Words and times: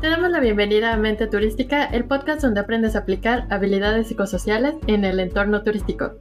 Te 0.00 0.08
damos 0.08 0.30
la 0.30 0.40
bienvenida 0.40 0.92
a 0.92 0.96
Mente 0.98 1.26
Turística, 1.26 1.84
el 1.84 2.04
podcast 2.04 2.42
donde 2.42 2.60
aprendes 2.60 2.94
a 2.94 3.00
aplicar 3.00 3.46
habilidades 3.50 4.08
psicosociales 4.08 4.74
en 4.86 5.04
el 5.04 5.18
entorno 5.20 5.62
turístico. 5.62 6.12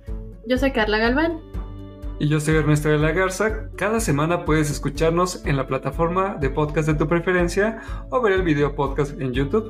Yo 0.48 0.58
soy 0.58 0.72
Carla 0.72 0.98
Galván. 0.98 1.40
Y 2.18 2.30
yo 2.30 2.40
soy 2.40 2.56
Ernesto 2.56 2.88
de 2.88 2.98
la 2.98 3.12
Garza. 3.12 3.70
Cada 3.76 4.00
semana 4.00 4.46
puedes 4.46 4.72
escucharnos 4.72 5.46
en 5.46 5.58
la 5.58 5.68
plataforma 5.68 6.36
de 6.36 6.50
podcast 6.50 6.88
de 6.88 6.96
tu 6.96 7.08
preferencia 7.08 7.82
o 8.10 8.22
ver 8.22 8.34
el 8.34 8.44
video 8.44 8.76
podcast 8.76 9.20
en 9.20 9.34
YouTube. 9.34 9.70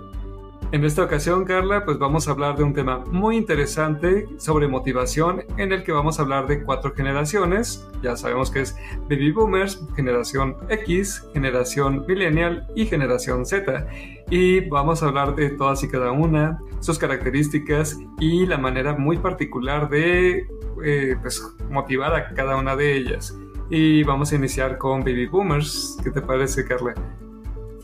En 0.75 0.83
esta 0.83 1.05
ocasión, 1.05 1.45
Carla, 1.45 1.85
pues 1.85 1.99
vamos 1.99 2.27
a 2.27 2.31
hablar 2.31 2.57
de 2.57 2.63
un 2.63 2.73
tema 2.73 2.97
muy 3.09 3.37
interesante 3.37 4.27
sobre 4.37 4.67
motivación 4.67 5.45
en 5.55 5.71
el 5.71 5.85
que 5.85 5.93
vamos 5.93 6.19
a 6.19 6.23
hablar 6.23 6.47
de 6.47 6.63
cuatro 6.63 6.93
generaciones. 6.93 7.87
Ya 8.03 8.17
sabemos 8.17 8.51
que 8.51 8.59
es 8.59 8.75
Baby 9.09 9.31
Boomers, 9.31 9.81
generación 9.95 10.57
X, 10.67 11.25
generación 11.31 12.03
Millennial 12.05 12.67
y 12.75 12.87
generación 12.87 13.45
Z. 13.45 13.87
Y 14.29 14.67
vamos 14.67 15.01
a 15.01 15.05
hablar 15.05 15.33
de 15.37 15.51
todas 15.51 15.81
y 15.81 15.87
cada 15.87 16.11
una, 16.11 16.59
sus 16.81 16.99
características 16.99 17.97
y 18.19 18.45
la 18.45 18.57
manera 18.57 18.97
muy 18.97 19.15
particular 19.15 19.87
de 19.87 20.45
eh, 20.83 21.15
pues, 21.21 21.41
motivar 21.69 22.13
a 22.13 22.33
cada 22.33 22.57
una 22.57 22.75
de 22.75 22.97
ellas. 22.97 23.33
Y 23.69 24.03
vamos 24.03 24.33
a 24.33 24.35
iniciar 24.35 24.77
con 24.77 25.05
Baby 25.05 25.27
Boomers. 25.27 25.97
¿Qué 26.03 26.11
te 26.11 26.21
parece, 26.21 26.65
Carla? 26.65 26.95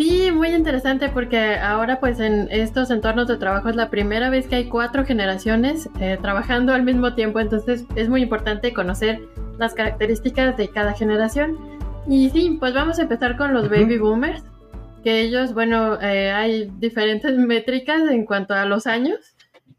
Sí, 0.02 0.32
muy 0.32 0.48
interesante 0.50 1.10
porque 1.10 1.58
ahora 1.58 2.00
pues 2.00 2.20
en 2.20 2.48
estos 2.50 2.90
entornos 2.90 3.28
de 3.28 3.38
trabajo 3.38 3.70
es 3.70 3.76
la 3.76 3.92
primera 3.92 4.32
vez 4.32 4.48
que 4.48 4.56
hay 4.56 4.66
cuatro 4.68 5.06
generaciones 5.06 5.90
eh, 6.00 6.18
trabajando 6.20 6.74
al 6.74 6.82
mismo 6.82 7.14
tiempo, 7.14 7.40
entonces 7.40 7.86
es 7.94 8.10
muy 8.10 8.24
importante 8.24 8.74
conocer 8.74 9.22
las 9.60 9.76
características 9.76 10.58
de 10.58 10.70
cada 10.70 10.94
generación. 10.94 11.56
Y 12.08 12.32
sí, 12.32 12.58
pues 12.60 12.74
vamos 12.74 12.98
a 12.98 13.04
empezar 13.04 13.38
con 13.38 13.54
los 13.54 13.70
baby 13.70 14.00
boomers, 14.00 14.44
que 15.04 15.22
ellos, 15.22 15.54
bueno, 15.54 16.02
eh, 16.02 16.32
hay 16.32 16.72
diferentes 16.80 17.38
métricas 17.38 18.02
en 18.10 18.26
cuanto 18.26 18.56
a 18.56 18.66
los 18.66 18.88
años 18.88 19.20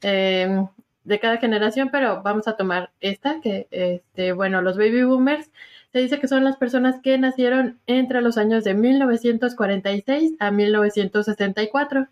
eh, 0.02 0.64
de 1.02 1.18
cada 1.18 1.38
generación, 1.38 1.88
pero 1.90 2.22
vamos 2.22 2.46
a 2.46 2.56
tomar 2.56 2.92
esta, 3.00 3.40
que, 3.40 3.66
este, 3.72 4.30
bueno, 4.30 4.62
los 4.62 4.76
baby 4.76 5.02
boomers 5.02 5.50
se 5.92 5.98
dice 5.98 6.18
que 6.18 6.28
son 6.28 6.44
las 6.44 6.56
personas 6.56 7.00
que 7.02 7.18
nacieron 7.18 7.78
entre 7.86 8.22
los 8.22 8.38
años 8.38 8.64
de 8.64 8.74
1946 8.74 10.34
a 10.38 10.50
1964. 10.50 12.08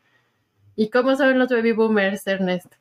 ¿Y 0.76 0.90
cómo 0.90 1.16
son 1.16 1.38
los 1.38 1.48
baby 1.48 1.72
boomers, 1.72 2.26
Ernesto? 2.26 2.76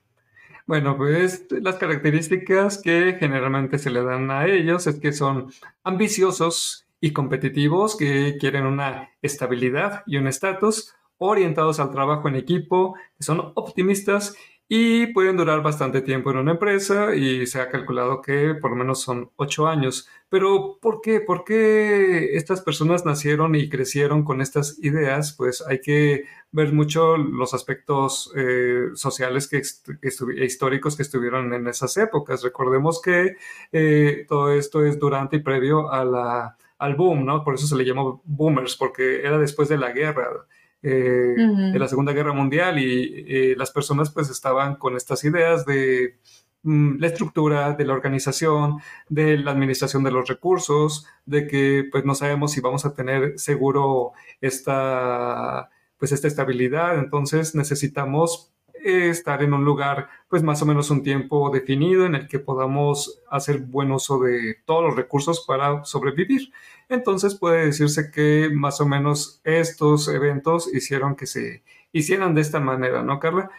Bueno, 0.67 0.97
pues 0.97 1.47
las 1.50 1.77
características 1.77 2.77
que 2.77 3.17
generalmente 3.20 3.80
se 3.80 3.89
le 3.89 4.03
dan 4.03 4.30
a 4.30 4.45
ellos 4.45 4.86
es 4.88 5.00
que 5.00 5.14
son 5.14 5.52
ambiciosos 5.83 6.86
y 7.02 7.11
competitivos, 7.11 7.95
que 7.95 8.38
quieren 8.39 8.66
una 8.66 9.09
estabilidad 9.22 10.03
y 10.05 10.17
un 10.17 10.27
estatus, 10.27 10.94
orientados 11.17 11.80
al 11.80 11.92
trabajo 11.92 12.27
en 12.27 12.36
equipo, 12.36 12.95
que 13.17 13.23
son 13.23 13.52
optimistas 13.55 14.36
y 14.67 15.08
pueden 15.08 15.36
durar 15.36 15.64
bastante 15.64 16.02
tiempo 16.02 16.30
en 16.30 16.38
una 16.38 16.52
empresa 16.52 17.16
y 17.16 17.47
se 17.47 17.59
ha 17.59 17.70
calculado 17.70 18.22
que 18.22 18.53
por 18.53 18.70
lo 18.70 18.77
menos 18.77 19.02
son 19.02 19.31
ocho 19.36 19.67
años. 19.67 20.08
Pero 20.30 20.77
¿por 20.81 21.02
qué? 21.02 21.22
¿Por 21.22 21.44
qué 21.44 22.35
estas 22.35 22.61
personas 22.61 23.05
nacieron 23.05 23.55
y 23.55 23.67
crecieron 23.67 24.23
con 24.23 24.41
estas 24.41 24.77
ideas? 24.83 25.33
Pues 25.33 25.63
hay 25.67 25.81
que 25.81 26.25
ver 26.52 26.71
mucho 26.71 27.17
los 27.17 27.53
aspectos 27.53 28.31
eh, 28.36 28.89
sociales 28.94 29.47
que, 29.47 29.61
e 30.02 30.45
históricos 30.45 30.95
que 30.95 31.03
estuvieron 31.03 31.53
en 31.53 31.67
esas 31.67 31.97
épocas. 31.97 32.44
Recordemos 32.44 33.02
que 33.02 33.38
eh, 33.71 34.25
todo 34.27 34.52
esto 34.52 34.86
es 34.86 34.99
durante 34.99 35.38
y 35.38 35.39
previo 35.39 35.91
a 35.91 36.05
la, 36.05 36.58
al 36.77 36.95
boom, 36.95 37.25
¿no? 37.25 37.43
Por 37.43 37.55
eso 37.55 37.67
se 37.67 37.75
le 37.75 37.86
llamó 37.86 38.21
boomers, 38.25 38.75
porque 38.75 39.21
era 39.21 39.38
después 39.38 39.67
de 39.69 39.77
la 39.77 39.91
guerra 39.91 40.45
eh, 40.81 41.36
de 41.73 41.77
la 41.77 41.89
Segunda 41.89 42.14
Guerra 42.14 42.31
Mundial 42.31 42.80
y 42.80 43.25
eh, 43.27 43.55
las 43.58 43.69
personas 43.69 44.11
pues 44.11 44.30
estaban 44.30 44.75
con 44.75 44.95
estas 44.95 45.26
ideas 45.26 45.65
de 45.65 46.17
la 46.64 47.08
estructura 47.08 47.73
de 47.73 47.86
la 47.86 47.93
organización, 47.93 48.80
de 49.08 49.37
la 49.37 49.52
administración 49.52 50.03
de 50.03 50.11
los 50.11 50.27
recursos, 50.27 51.05
de 51.25 51.47
que 51.47 51.87
pues 51.92 52.05
no 52.05 52.15
sabemos 52.15 52.52
si 52.52 52.61
vamos 52.61 52.86
a 52.86 52.93
tener 52.93 53.39
seguro 53.39 54.11
esta 54.42 55.70
pues 55.97 56.14
esta 56.14 56.27
estabilidad, 56.27 56.97
entonces 56.97 57.55
necesitamos 57.55 58.53
estar 58.83 59.43
en 59.43 59.53
un 59.53 59.65
lugar 59.65 60.09
pues 60.30 60.43
más 60.43 60.61
o 60.61 60.65
menos 60.65 60.89
un 60.89 61.03
tiempo 61.03 61.49
definido 61.49 62.05
en 62.05 62.15
el 62.15 62.27
que 62.27 62.39
podamos 62.39 63.21
hacer 63.30 63.59
buen 63.59 63.91
uso 63.91 64.20
de 64.20 64.58
todos 64.65 64.83
los 64.83 64.95
recursos 64.95 65.43
para 65.45 65.83
sobrevivir. 65.83 66.52
Entonces 66.87 67.36
puede 67.36 67.65
decirse 67.65 68.11
que 68.11 68.49
más 68.53 68.80
o 68.80 68.86
menos 68.86 69.41
estos 69.43 70.08
eventos 70.08 70.73
hicieron 70.73 71.15
que 71.15 71.26
se 71.26 71.64
hicieran 71.91 72.33
de 72.33 72.41
esta 72.41 72.59
manera, 72.59 73.03
¿no, 73.03 73.20
Carla? 73.20 73.52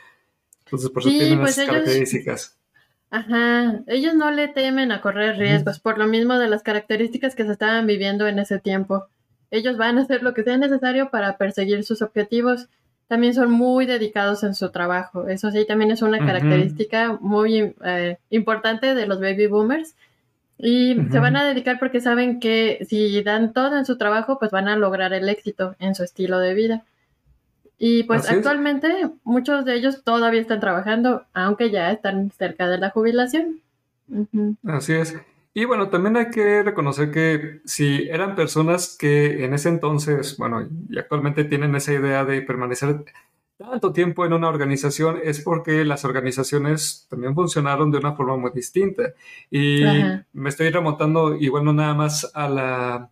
Entonces 0.64 0.90
por 0.90 1.02
eso 1.02 1.10
tienen 1.10 1.40
pues 1.40 1.56
características. 1.56 2.59
Ajá, 3.10 3.80
ellos 3.88 4.14
no 4.14 4.30
le 4.30 4.48
temen 4.48 4.92
a 4.92 5.00
correr 5.00 5.36
riesgos 5.36 5.80
por 5.80 5.98
lo 5.98 6.06
mismo 6.06 6.38
de 6.38 6.48
las 6.48 6.62
características 6.62 7.34
que 7.34 7.44
se 7.44 7.52
estaban 7.52 7.86
viviendo 7.86 8.28
en 8.28 8.38
ese 8.38 8.60
tiempo. 8.60 9.06
Ellos 9.50 9.76
van 9.76 9.98
a 9.98 10.02
hacer 10.02 10.22
lo 10.22 10.32
que 10.32 10.44
sea 10.44 10.56
necesario 10.56 11.10
para 11.10 11.36
perseguir 11.36 11.82
sus 11.82 12.02
objetivos. 12.02 12.68
También 13.08 13.34
son 13.34 13.50
muy 13.50 13.86
dedicados 13.86 14.44
en 14.44 14.54
su 14.54 14.70
trabajo. 14.70 15.26
Eso 15.26 15.50
sí, 15.50 15.66
también 15.66 15.90
es 15.90 16.02
una 16.02 16.24
característica 16.24 17.18
muy 17.20 17.74
eh, 17.84 18.18
importante 18.30 18.94
de 18.94 19.06
los 19.06 19.20
baby 19.20 19.48
boomers 19.48 19.96
y 20.62 20.94
se 21.10 21.18
van 21.18 21.36
a 21.36 21.44
dedicar 21.44 21.78
porque 21.78 22.02
saben 22.02 22.38
que 22.38 22.86
si 22.86 23.22
dan 23.22 23.54
todo 23.54 23.78
en 23.78 23.86
su 23.86 23.96
trabajo, 23.96 24.38
pues 24.38 24.50
van 24.50 24.68
a 24.68 24.76
lograr 24.76 25.14
el 25.14 25.28
éxito 25.30 25.74
en 25.78 25.94
su 25.94 26.04
estilo 26.04 26.38
de 26.38 26.52
vida. 26.52 26.84
Y 27.82 28.02
pues 28.02 28.28
actualmente 28.28 29.08
muchos 29.24 29.64
de 29.64 29.74
ellos 29.74 30.04
todavía 30.04 30.42
están 30.42 30.60
trabajando, 30.60 31.24
aunque 31.32 31.70
ya 31.70 31.90
están 31.90 32.30
cerca 32.30 32.68
de 32.68 32.76
la 32.76 32.90
jubilación. 32.90 33.62
Así 34.66 34.92
es. 34.92 35.18
Y 35.54 35.64
bueno, 35.64 35.88
también 35.88 36.18
hay 36.18 36.28
que 36.28 36.62
reconocer 36.62 37.10
que 37.10 37.62
si 37.64 38.06
eran 38.10 38.36
personas 38.36 38.98
que 38.98 39.46
en 39.46 39.54
ese 39.54 39.70
entonces, 39.70 40.36
bueno, 40.36 40.68
y 40.90 40.98
actualmente 40.98 41.44
tienen 41.44 41.74
esa 41.74 41.94
idea 41.94 42.26
de 42.26 42.42
permanecer 42.42 43.02
tanto 43.56 43.94
tiempo 43.94 44.26
en 44.26 44.34
una 44.34 44.50
organización 44.50 45.18
es 45.22 45.40
porque 45.40 45.82
las 45.86 46.04
organizaciones 46.04 47.06
también 47.08 47.34
funcionaron 47.34 47.90
de 47.90 47.96
una 47.96 48.12
forma 48.14 48.36
muy 48.36 48.50
distinta. 48.54 49.14
Y 49.50 49.84
me 50.34 50.50
estoy 50.50 50.68
remontando, 50.68 51.34
igual 51.34 51.64
no 51.64 51.72
nada 51.72 51.94
más 51.94 52.30
a 52.34 52.46
la, 52.46 53.10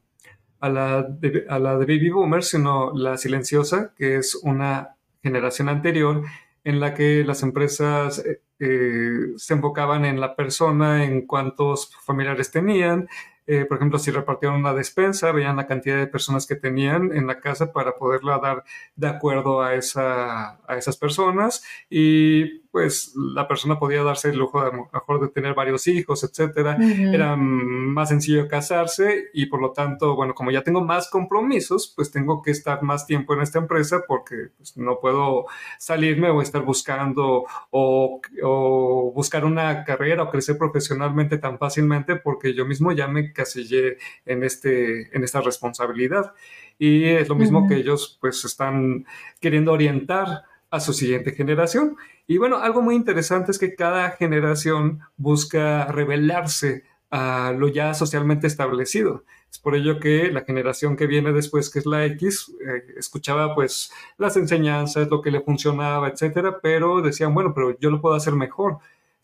a 0.61 0.69
la, 0.69 1.03
de, 1.03 1.45
a 1.49 1.59
la 1.59 1.79
de 1.79 1.87
Baby 1.87 2.11
Boomers, 2.11 2.49
sino 2.49 2.93
la 2.95 3.17
silenciosa, 3.17 3.93
que 3.97 4.17
es 4.17 4.35
una 4.37 4.97
generación 5.23 5.69
anterior 5.69 6.25
en 6.65 6.81
la 6.81 6.95
que 6.95 7.25
las 7.25 7.43
empresas 7.43 8.19
eh, 8.19 8.41
eh, 8.59 9.33
se 9.37 9.55
enfocaban 9.55 10.05
en 10.05 10.21
la 10.21 10.37
persona, 10.37 11.05
en 11.05 11.27
cuántos 11.27 11.95
familiares 12.05 12.51
tenían, 12.51 13.09
eh, 13.51 13.65
por 13.65 13.79
ejemplo, 13.79 13.99
si 13.99 14.11
repartían 14.11 14.53
una 14.53 14.75
despensa, 14.75 15.33
veían 15.33 15.57
la 15.57 15.67
cantidad 15.67 15.97
de 15.97 16.07
personas 16.07 16.47
que 16.47 16.55
tenían 16.55 17.17
en 17.17 17.27
la 17.27 17.41
casa 17.41 17.73
para 17.73 17.97
poderla 17.97 18.39
dar 18.39 18.63
de 18.95 19.09
acuerdo 19.09 19.63
a, 19.63 19.75
esa, 19.75 20.59
a 20.71 20.77
esas 20.77 20.99
personas. 20.99 21.65
Y 21.89 22.61
pues 22.79 23.13
la 23.17 23.49
persona 23.49 23.77
podía 23.77 24.05
darse 24.05 24.31
el 24.31 24.39
lujo 24.39 24.65
de, 24.65 24.71
mejor 24.71 25.21
de 25.21 25.27
tener 25.27 25.53
varios 25.53 25.89
hijos, 25.89 26.23
etcétera. 26.23 26.79
Era 26.81 27.35
más 27.35 28.11
sencillo 28.11 28.47
casarse 28.47 29.31
y 29.35 29.47
por 29.47 29.61
lo 29.61 29.73
tanto, 29.73 30.15
bueno, 30.15 30.33
como 30.33 30.53
ya 30.53 30.63
tengo 30.63 30.81
más 30.85 31.11
compromisos, 31.11 31.93
pues 31.97 32.13
tengo 32.13 32.41
que 32.41 32.53
estar 32.53 32.85
más 32.85 33.05
tiempo 33.05 33.35
en 33.35 33.41
esta 33.41 33.59
empresa 33.59 34.05
porque 34.07 34.51
pues, 34.57 34.77
no 34.77 35.01
puedo 35.01 35.47
salirme 35.77 36.31
o 36.31 36.41
estar 36.41 36.63
buscando 36.63 37.47
o, 37.71 38.21
o, 38.45 39.13
buscar 39.13 39.45
una 39.45 39.83
carrera 39.83 40.23
o 40.23 40.31
crecer 40.31 40.57
profesionalmente 40.57 41.39
tan 41.39 41.59
fácilmente 41.59 42.15
porque 42.15 42.55
yo 42.55 42.65
mismo 42.65 42.93
ya 42.93 43.09
me 43.09 43.33
casillé 43.33 43.99
en, 44.25 44.45
este, 44.45 45.17
en 45.17 45.25
esta 45.25 45.41
responsabilidad. 45.41 46.33
Y 46.79 47.07
es 47.07 47.29
lo 47.29 47.35
mismo 47.35 47.67
que 47.67 47.75
ellos 47.75 48.19
pues 48.21 48.45
están 48.45 49.05
queriendo 49.41 49.73
orientar 49.73 50.45
a 50.71 50.81
su 50.81 50.93
siguiente 50.93 51.33
generación. 51.33 51.97
Y 52.31 52.37
bueno, 52.37 52.59
algo 52.59 52.83
muy 52.83 52.95
interesante 52.95 53.51
es 53.51 53.59
que 53.59 53.75
cada 53.75 54.11
generación 54.11 55.01
busca 55.17 55.87
revelarse 55.87 56.85
a 57.11 57.55
lo 57.57 57.69
ya 57.69 57.95
socialmente 57.95 58.47
establecido. 58.47 59.25
Es 59.51 59.59
por 59.59 59.75
ello 59.75 59.99
que 59.99 60.31
la 60.31 60.45
generación 60.45 60.95
que 60.95 61.07
viene 61.07 61.33
después, 61.33 61.71
que 61.71 61.79
es 61.79 61.87
la 61.87 62.05
X, 62.05 62.53
eh, 62.61 62.85
escuchaba 62.99 63.55
pues 63.55 63.91
las 64.19 64.37
enseñanzas, 64.37 65.09
lo 65.09 65.23
que 65.23 65.31
le 65.31 65.41
funcionaba, 65.41 66.09
etcétera, 66.09 66.59
pero 66.63 67.01
decían, 67.01 67.33
bueno, 67.33 67.55
pero 67.55 67.79
yo 67.79 67.91
lo 67.91 68.03
puedo 68.03 68.15
hacer 68.15 68.35
mejor. 68.35 68.77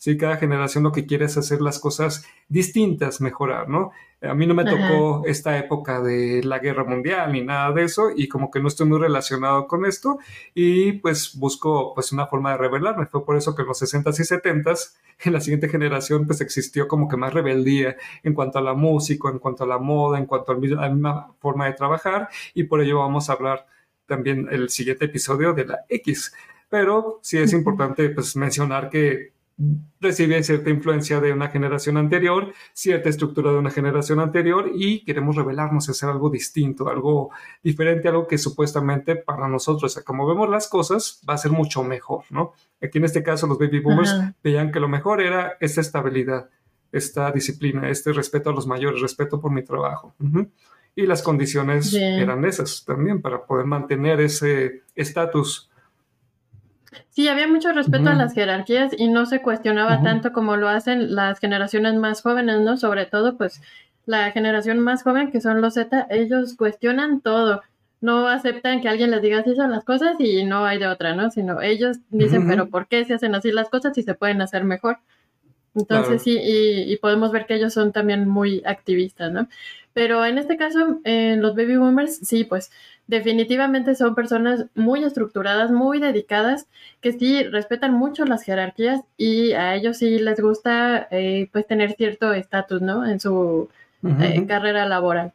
Sí, 0.04 0.18
cada 0.18 0.36
generación 0.36 0.84
lo 0.84 0.92
que 0.92 1.06
quiere 1.06 1.24
es 1.24 1.38
hacer 1.38 1.62
las 1.62 1.78
cosas 1.78 2.26
distintas, 2.50 3.22
mejorar, 3.22 3.70
¿no? 3.70 3.90
A 4.20 4.34
mí 4.34 4.46
no 4.46 4.52
me 4.52 4.66
tocó 4.66 5.22
esta 5.24 5.56
época 5.56 6.02
de 6.02 6.42
la 6.44 6.58
guerra 6.58 6.84
mundial 6.84 7.32
ni 7.32 7.40
nada 7.40 7.72
de 7.72 7.84
eso 7.84 8.10
y 8.14 8.28
como 8.28 8.50
que 8.50 8.60
no 8.60 8.68
estoy 8.68 8.86
muy 8.86 8.98
relacionado 8.98 9.66
con 9.66 9.86
esto 9.86 10.18
y 10.52 10.92
pues 10.92 11.34
busco 11.38 11.94
pues 11.94 12.12
una 12.12 12.26
forma 12.26 12.50
de 12.50 12.58
rebelarme. 12.58 13.06
Fue 13.06 13.24
por 13.24 13.38
eso 13.38 13.54
que 13.54 13.62
en 13.62 13.68
los 13.68 13.80
60s 13.80 14.20
y 14.20 14.24
70s 14.24 14.92
en 15.24 15.32
la 15.32 15.40
siguiente 15.40 15.70
generación 15.70 16.26
pues 16.26 16.42
existió 16.42 16.86
como 16.86 17.08
que 17.08 17.16
más 17.16 17.32
rebeldía 17.32 17.96
en 18.22 18.34
cuanto 18.34 18.58
a 18.58 18.62
la 18.62 18.74
música, 18.74 19.30
en 19.30 19.38
cuanto 19.38 19.64
a 19.64 19.66
la 19.66 19.78
moda, 19.78 20.18
en 20.18 20.26
cuanto 20.26 20.52
a 20.52 20.54
la 20.56 20.90
misma 20.90 21.32
forma 21.38 21.64
de 21.64 21.72
trabajar 21.72 22.28
y 22.52 22.64
por 22.64 22.82
ello 22.82 22.98
vamos 22.98 23.30
a 23.30 23.32
hablar 23.32 23.66
también 24.04 24.48
el 24.50 24.68
siguiente 24.68 25.06
episodio 25.06 25.54
de 25.54 25.64
la 25.64 25.86
X. 25.88 26.34
Pero 26.68 27.20
sí 27.22 27.38
es 27.38 27.54
importante 27.54 28.10
pues 28.10 28.36
mencionar 28.36 28.90
que 28.90 29.33
recibe 30.00 30.42
cierta 30.42 30.70
influencia 30.70 31.20
de 31.20 31.32
una 31.32 31.48
generación 31.48 31.96
anterior, 31.96 32.52
cierta 32.72 33.08
estructura 33.08 33.52
de 33.52 33.58
una 33.58 33.70
generación 33.70 34.18
anterior 34.18 34.70
y 34.74 35.04
queremos 35.04 35.36
revelarnos, 35.36 35.88
hacer 35.88 36.08
algo 36.08 36.28
distinto, 36.28 36.88
algo 36.88 37.30
diferente, 37.62 38.08
algo 38.08 38.26
que 38.26 38.36
supuestamente 38.36 39.16
para 39.16 39.48
nosotros, 39.48 39.96
como 40.04 40.26
vemos 40.26 40.48
las 40.48 40.68
cosas, 40.68 41.22
va 41.28 41.34
a 41.34 41.38
ser 41.38 41.52
mucho 41.52 41.84
mejor, 41.84 42.24
¿no? 42.30 42.52
Aquí 42.82 42.98
en 42.98 43.04
este 43.04 43.22
caso 43.22 43.46
los 43.46 43.58
baby 43.58 43.80
boomers 43.80 44.14
veían 44.42 44.72
que 44.72 44.80
lo 44.80 44.88
mejor 44.88 45.22
era 45.22 45.56
esta 45.60 45.80
estabilidad, 45.80 46.50
esta 46.90 47.30
disciplina, 47.30 47.88
este 47.88 48.12
respeto 48.12 48.50
a 48.50 48.52
los 48.52 48.66
mayores, 48.66 49.00
respeto 49.00 49.40
por 49.40 49.52
mi 49.52 49.62
trabajo. 49.62 50.14
Y 50.96 51.06
las 51.06 51.22
condiciones 51.22 51.94
eran 51.94 52.44
esas 52.44 52.84
también 52.84 53.22
para 53.22 53.46
poder 53.46 53.66
mantener 53.66 54.20
ese 54.20 54.82
estatus 54.94 55.70
Sí, 57.10 57.28
había 57.28 57.46
mucho 57.46 57.72
respeto 57.72 58.10
a 58.10 58.14
las 58.14 58.34
jerarquías 58.34 58.92
y 58.96 59.08
no 59.08 59.26
se 59.26 59.42
cuestionaba 59.42 60.02
tanto 60.02 60.32
como 60.32 60.56
lo 60.56 60.68
hacen 60.68 61.14
las 61.14 61.38
generaciones 61.38 61.94
más 61.94 62.22
jóvenes, 62.22 62.60
¿no? 62.60 62.76
Sobre 62.76 63.06
todo, 63.06 63.36
pues, 63.36 63.60
la 64.06 64.30
generación 64.32 64.80
más 64.80 65.02
joven, 65.02 65.30
que 65.30 65.40
son 65.40 65.60
los 65.60 65.74
Z, 65.74 66.06
ellos 66.10 66.56
cuestionan 66.56 67.20
todo. 67.20 67.62
No 68.00 68.28
aceptan 68.28 68.80
que 68.82 68.88
alguien 68.88 69.10
les 69.10 69.22
diga 69.22 69.38
así 69.38 69.54
son 69.54 69.70
las 69.70 69.84
cosas 69.84 70.16
y 70.18 70.44
no 70.44 70.64
hay 70.64 70.78
de 70.78 70.88
otra, 70.88 71.14
¿no? 71.14 71.30
Sino 71.30 71.62
ellos 71.62 71.98
dicen, 72.10 72.46
pero 72.46 72.68
¿por 72.68 72.86
qué 72.86 73.04
se 73.04 73.14
hacen 73.14 73.34
así 73.34 73.50
las 73.50 73.70
cosas 73.70 73.94
si 73.94 74.02
se 74.02 74.14
pueden 74.14 74.42
hacer 74.42 74.64
mejor? 74.64 74.98
Entonces 75.74 76.22
sí, 76.22 76.38
y, 76.40 76.92
y, 76.92 76.96
podemos 76.98 77.32
ver 77.32 77.46
que 77.46 77.54
ellos 77.54 77.72
son 77.72 77.92
también 77.92 78.28
muy 78.28 78.62
activistas, 78.64 79.32
¿no? 79.32 79.48
Pero 79.92 80.24
en 80.24 80.38
este 80.38 80.56
caso, 80.56 81.00
en 81.04 81.40
los 81.40 81.54
baby 81.54 81.76
boomers, 81.76 82.16
sí, 82.16 82.44
pues 82.44 82.70
definitivamente 83.06 83.94
son 83.94 84.14
personas 84.14 84.66
muy 84.74 85.04
estructuradas, 85.04 85.70
muy 85.70 86.00
dedicadas, 86.00 86.66
que 87.00 87.12
sí 87.12 87.42
respetan 87.44 87.92
mucho 87.92 88.24
las 88.24 88.42
jerarquías 88.42 89.02
y 89.16 89.52
a 89.52 89.74
ellos 89.74 89.98
sí 89.98 90.18
les 90.18 90.40
gusta 90.40 91.06
eh, 91.10 91.48
pues 91.52 91.66
tener 91.66 91.92
cierto 91.92 92.32
estatus, 92.32 92.82
¿no? 92.82 93.06
En 93.06 93.20
su 93.20 93.68
eh, 94.20 94.46
carrera 94.46 94.86
laboral. 94.86 95.32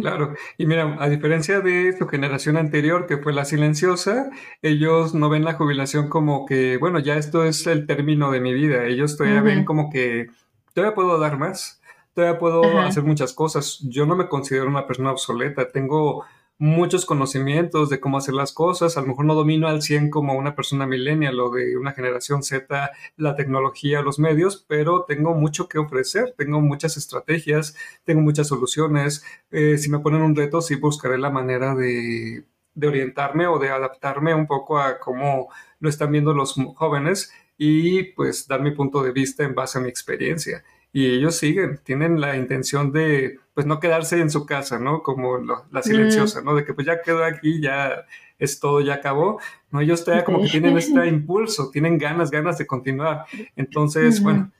Claro, 0.00 0.34
y 0.58 0.66
mira, 0.66 0.96
a 0.98 1.08
diferencia 1.08 1.60
de 1.60 1.96
su 1.96 2.06
generación 2.08 2.56
anterior, 2.56 3.06
que 3.06 3.18
fue 3.18 3.32
la 3.32 3.44
silenciosa, 3.44 4.30
ellos 4.60 5.14
no 5.14 5.28
ven 5.28 5.44
la 5.44 5.54
jubilación 5.54 6.08
como 6.08 6.46
que, 6.46 6.78
bueno, 6.78 6.98
ya 6.98 7.16
esto 7.16 7.44
es 7.44 7.66
el 7.66 7.86
término 7.86 8.32
de 8.32 8.40
mi 8.40 8.52
vida, 8.52 8.84
ellos 8.84 9.16
todavía 9.16 9.42
ven 9.42 9.64
como 9.64 9.88
que 9.90 10.28
todavía 10.74 10.94
puedo 10.94 11.18
dar 11.18 11.38
más, 11.38 11.80
todavía 12.14 12.38
puedo 12.38 12.80
hacer 12.80 13.04
muchas 13.04 13.32
cosas, 13.32 13.78
yo 13.88 14.04
no 14.04 14.16
me 14.16 14.28
considero 14.28 14.66
una 14.66 14.86
persona 14.86 15.12
obsoleta, 15.12 15.70
tengo 15.70 16.24
muchos 16.58 17.04
conocimientos 17.06 17.90
de 17.90 18.00
cómo 18.00 18.18
hacer 18.18 18.34
las 18.34 18.52
cosas. 18.52 18.96
A 18.96 19.00
lo 19.00 19.08
mejor 19.08 19.24
no 19.26 19.34
domino 19.34 19.68
al 19.68 19.82
100 19.82 20.10
como 20.10 20.34
una 20.34 20.54
persona 20.54 20.86
millennial 20.86 21.38
o 21.40 21.50
de 21.50 21.76
una 21.76 21.92
generación 21.92 22.42
Z 22.42 22.90
la 23.16 23.36
tecnología, 23.36 24.02
los 24.02 24.18
medios, 24.18 24.64
pero 24.68 25.04
tengo 25.04 25.34
mucho 25.34 25.68
que 25.68 25.78
ofrecer, 25.78 26.34
tengo 26.36 26.60
muchas 26.60 26.96
estrategias, 26.96 27.76
tengo 28.04 28.20
muchas 28.22 28.48
soluciones. 28.48 29.24
Eh, 29.50 29.78
si 29.78 29.90
me 29.90 30.00
ponen 30.00 30.22
un 30.22 30.36
reto, 30.36 30.60
sí 30.60 30.76
buscaré 30.76 31.18
la 31.18 31.30
manera 31.30 31.74
de, 31.74 32.44
de 32.74 32.86
orientarme 32.88 33.46
o 33.46 33.58
de 33.58 33.70
adaptarme 33.70 34.34
un 34.34 34.46
poco 34.46 34.78
a 34.78 34.98
cómo 34.98 35.48
lo 35.80 35.88
están 35.88 36.12
viendo 36.12 36.32
los 36.34 36.54
jóvenes 36.74 37.32
y 37.58 38.04
pues 38.14 38.46
dar 38.48 38.62
mi 38.62 38.70
punto 38.72 39.02
de 39.02 39.12
vista 39.12 39.44
en 39.44 39.54
base 39.54 39.78
a 39.78 39.80
mi 39.80 39.88
experiencia 39.88 40.62
y 40.96 41.14
ellos 41.14 41.36
siguen, 41.36 41.78
tienen 41.84 42.22
la 42.22 42.36
intención 42.38 42.90
de, 42.90 43.38
pues, 43.56 43.64
no 43.64 43.80
quedarse 43.80 44.20
en 44.20 44.30
su 44.30 44.44
casa, 44.44 44.78
¿no? 44.78 45.02
Como 45.02 45.38
la 45.38 45.82
silenciosa, 45.82 46.42
¿no? 46.42 46.54
De 46.54 46.62
que, 46.62 46.74
pues, 46.74 46.86
ya 46.86 47.00
quedó 47.00 47.24
aquí, 47.24 47.58
ya 47.62 48.04
es 48.38 48.60
todo, 48.60 48.82
ya 48.82 48.96
acabó. 48.96 49.40
No, 49.70 49.80
ellos 49.80 50.04
todavía 50.04 50.26
como 50.26 50.42
que 50.42 50.48
tienen 50.48 50.76
este 50.76 51.06
impulso, 51.06 51.70
tienen 51.70 51.96
ganas, 51.96 52.30
ganas 52.30 52.58
de 52.58 52.66
continuar. 52.66 53.24
Entonces, 53.56 54.22
bueno, 54.22 54.52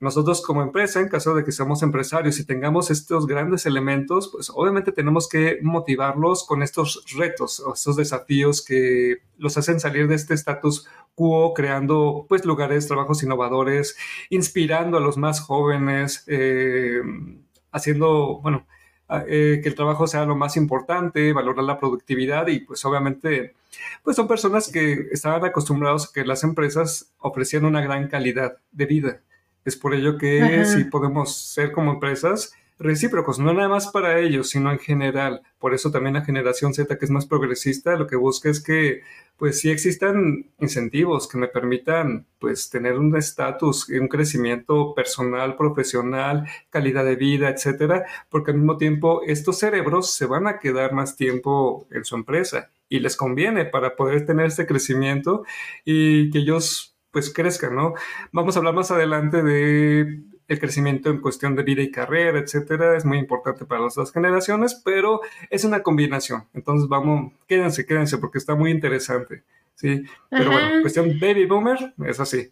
nosotros 0.00 0.42
como 0.42 0.62
empresa, 0.62 0.98
en 0.98 1.08
caso 1.08 1.32
de 1.36 1.44
que 1.44 1.52
seamos 1.52 1.84
empresarios 1.84 2.40
y 2.40 2.44
tengamos 2.44 2.90
estos 2.90 3.28
grandes 3.28 3.66
elementos, 3.66 4.30
pues 4.32 4.50
obviamente 4.52 4.90
tenemos 4.90 5.28
que 5.28 5.60
motivarlos 5.62 6.44
con 6.44 6.64
estos 6.64 7.04
retos, 7.16 7.62
estos 7.72 7.94
desafíos 7.94 8.64
que 8.64 9.18
los 9.38 9.56
hacen 9.56 9.78
salir 9.78 10.08
de 10.08 10.16
este 10.16 10.34
status 10.34 10.88
quo, 11.14 11.54
creando 11.54 12.26
pues 12.28 12.44
lugares, 12.44 12.88
trabajos 12.88 13.22
innovadores, 13.22 13.96
inspirando 14.28 14.98
a 14.98 15.00
los 15.00 15.16
más 15.16 15.38
jóvenes, 15.38 16.24
eh, 16.26 17.00
haciendo, 17.74 18.40
bueno, 18.40 18.66
eh, 19.28 19.60
que 19.62 19.68
el 19.68 19.74
trabajo 19.74 20.06
sea 20.06 20.24
lo 20.24 20.34
más 20.34 20.56
importante, 20.56 21.34
valorar 21.34 21.64
la 21.64 21.78
productividad 21.78 22.46
y 22.46 22.60
pues 22.60 22.82
obviamente 22.86 23.54
pues 24.02 24.16
son 24.16 24.26
personas 24.26 24.70
que 24.72 25.08
estaban 25.12 25.44
acostumbrados 25.44 26.08
a 26.08 26.12
que 26.14 26.24
las 26.24 26.42
empresas 26.42 27.12
ofrecían 27.18 27.66
una 27.66 27.82
gran 27.82 28.08
calidad 28.08 28.56
de 28.72 28.86
vida. 28.86 29.20
Es 29.64 29.76
por 29.76 29.94
ello 29.94 30.16
que 30.16 30.64
si 30.64 30.84
podemos 30.84 31.36
ser 31.36 31.72
como 31.72 31.92
empresas 31.92 32.54
recíprocos, 32.78 33.38
no 33.38 33.52
nada 33.52 33.68
más 33.68 33.88
para 33.88 34.18
ellos, 34.18 34.50
sino 34.50 34.70
en 34.72 34.78
general. 34.78 35.42
Por 35.58 35.74
eso 35.74 35.90
también 35.90 36.14
la 36.14 36.24
generación 36.24 36.74
Z, 36.74 36.98
que 36.98 37.04
es 37.04 37.10
más 37.10 37.26
progresista, 37.26 37.96
lo 37.96 38.06
que 38.06 38.16
busca 38.16 38.50
es 38.50 38.62
que, 38.62 39.02
pues 39.36 39.60
sí 39.60 39.70
existan 39.70 40.46
incentivos 40.58 41.28
que 41.28 41.38
me 41.38 41.48
permitan, 41.48 42.26
pues, 42.38 42.70
tener 42.70 42.98
un 42.98 43.16
estatus, 43.16 43.88
un 43.88 44.08
crecimiento 44.08 44.94
personal, 44.94 45.56
profesional, 45.56 46.48
calidad 46.70 47.04
de 47.04 47.16
vida, 47.16 47.48
etcétera, 47.48 48.04
porque 48.28 48.52
al 48.52 48.58
mismo 48.58 48.76
tiempo 48.76 49.22
estos 49.26 49.58
cerebros 49.58 50.12
se 50.12 50.26
van 50.26 50.46
a 50.46 50.58
quedar 50.58 50.92
más 50.92 51.16
tiempo 51.16 51.86
en 51.90 52.04
su 52.04 52.16
empresa 52.16 52.70
y 52.88 53.00
les 53.00 53.16
conviene 53.16 53.64
para 53.64 53.96
poder 53.96 54.26
tener 54.26 54.46
este 54.46 54.66
crecimiento 54.66 55.44
y 55.84 56.30
que 56.30 56.38
ellos 56.38 56.96
pues 57.10 57.32
crezcan, 57.32 57.76
¿no? 57.76 57.94
Vamos 58.32 58.56
a 58.56 58.58
hablar 58.58 58.74
más 58.74 58.90
adelante 58.90 59.42
de 59.42 60.24
el 60.48 60.58
crecimiento 60.58 61.10
en 61.10 61.20
cuestión 61.20 61.56
de 61.56 61.62
vida 61.62 61.82
y 61.82 61.90
carrera, 61.90 62.38
etcétera, 62.38 62.96
es 62.96 63.04
muy 63.04 63.18
importante 63.18 63.64
para 63.64 63.82
las 63.82 63.94
dos 63.94 64.12
generaciones, 64.12 64.80
pero 64.84 65.20
es 65.50 65.64
una 65.64 65.82
combinación. 65.82 66.44
Entonces, 66.52 66.88
vamos, 66.88 67.32
quédense, 67.46 67.86
quédense, 67.86 68.18
porque 68.18 68.38
está 68.38 68.54
muy 68.54 68.70
interesante. 68.70 69.42
Sí, 69.74 70.04
pero 70.30 70.52
bueno, 70.52 70.82
cuestión 70.82 71.18
baby 71.18 71.46
boomer 71.46 71.94
es 72.06 72.20
así. 72.20 72.50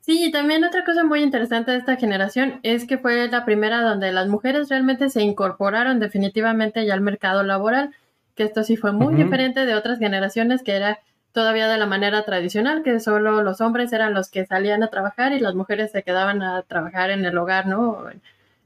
Sí, 0.00 0.26
y 0.26 0.30
también 0.30 0.64
otra 0.64 0.84
cosa 0.84 1.02
muy 1.04 1.22
interesante 1.22 1.70
de 1.70 1.78
esta 1.78 1.96
generación 1.96 2.60
es 2.62 2.86
que 2.86 2.98
fue 2.98 3.26
la 3.28 3.46
primera 3.46 3.80
donde 3.80 4.12
las 4.12 4.28
mujeres 4.28 4.68
realmente 4.68 5.08
se 5.08 5.22
incorporaron 5.22 5.98
definitivamente 5.98 6.84
ya 6.84 6.92
al 6.92 7.00
mercado 7.00 7.42
laboral, 7.42 7.94
que 8.34 8.42
esto 8.42 8.64
sí 8.64 8.76
fue 8.76 8.92
muy 8.92 9.14
diferente 9.14 9.64
de 9.64 9.74
otras 9.74 9.98
generaciones 9.98 10.62
que 10.62 10.72
era 10.72 10.98
todavía 11.34 11.66
de 11.68 11.78
la 11.78 11.86
manera 11.86 12.24
tradicional, 12.24 12.84
que 12.84 13.00
solo 13.00 13.42
los 13.42 13.60
hombres 13.60 13.92
eran 13.92 14.14
los 14.14 14.30
que 14.30 14.46
salían 14.46 14.84
a 14.84 14.88
trabajar 14.88 15.32
y 15.32 15.40
las 15.40 15.56
mujeres 15.56 15.90
se 15.90 16.04
quedaban 16.04 16.42
a 16.42 16.62
trabajar 16.62 17.10
en 17.10 17.24
el 17.24 17.36
hogar, 17.36 17.66
¿no? 17.66 18.06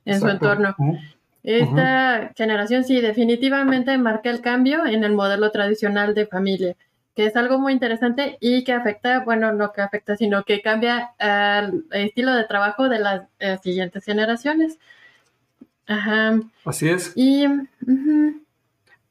En, 0.05 0.21
su 0.21 0.29
entorno. 0.29 0.77
Esta 1.43 2.31
generación 2.37 2.85
sí 2.85 3.01
definitivamente 3.01 3.97
marca 3.97 4.29
el 4.29 4.43
cambio 4.43 4.85
en 4.85 5.03
el 5.03 5.15
modelo 5.15 5.51
tradicional 5.51 6.15
de 6.15 6.27
familia, 6.27 6.77
que 7.17 7.25
es 7.25 7.37
algo 7.37 7.59
muy 7.59 7.73
interesante 7.73 8.37
y 8.39 8.65
que 8.65 8.75
afecta, 8.75 9.21
bueno, 9.21 9.51
no 9.53 9.73
que 9.73 9.81
afecta, 9.81 10.17
sino 10.17 10.45
que 10.45 10.61
cambia 10.61 11.13
el 11.19 11.87
estilo 11.91 12.35
de 12.35 12.45
trabajo 12.45 12.91
de 12.91 12.99
las 12.99 13.23
eh, 13.39 13.57
siguientes 13.63 14.05
generaciones. 14.05 14.79
Ajá. 15.87 16.39
Así 16.67 16.91
es. 16.91 17.13
Y 17.17 17.47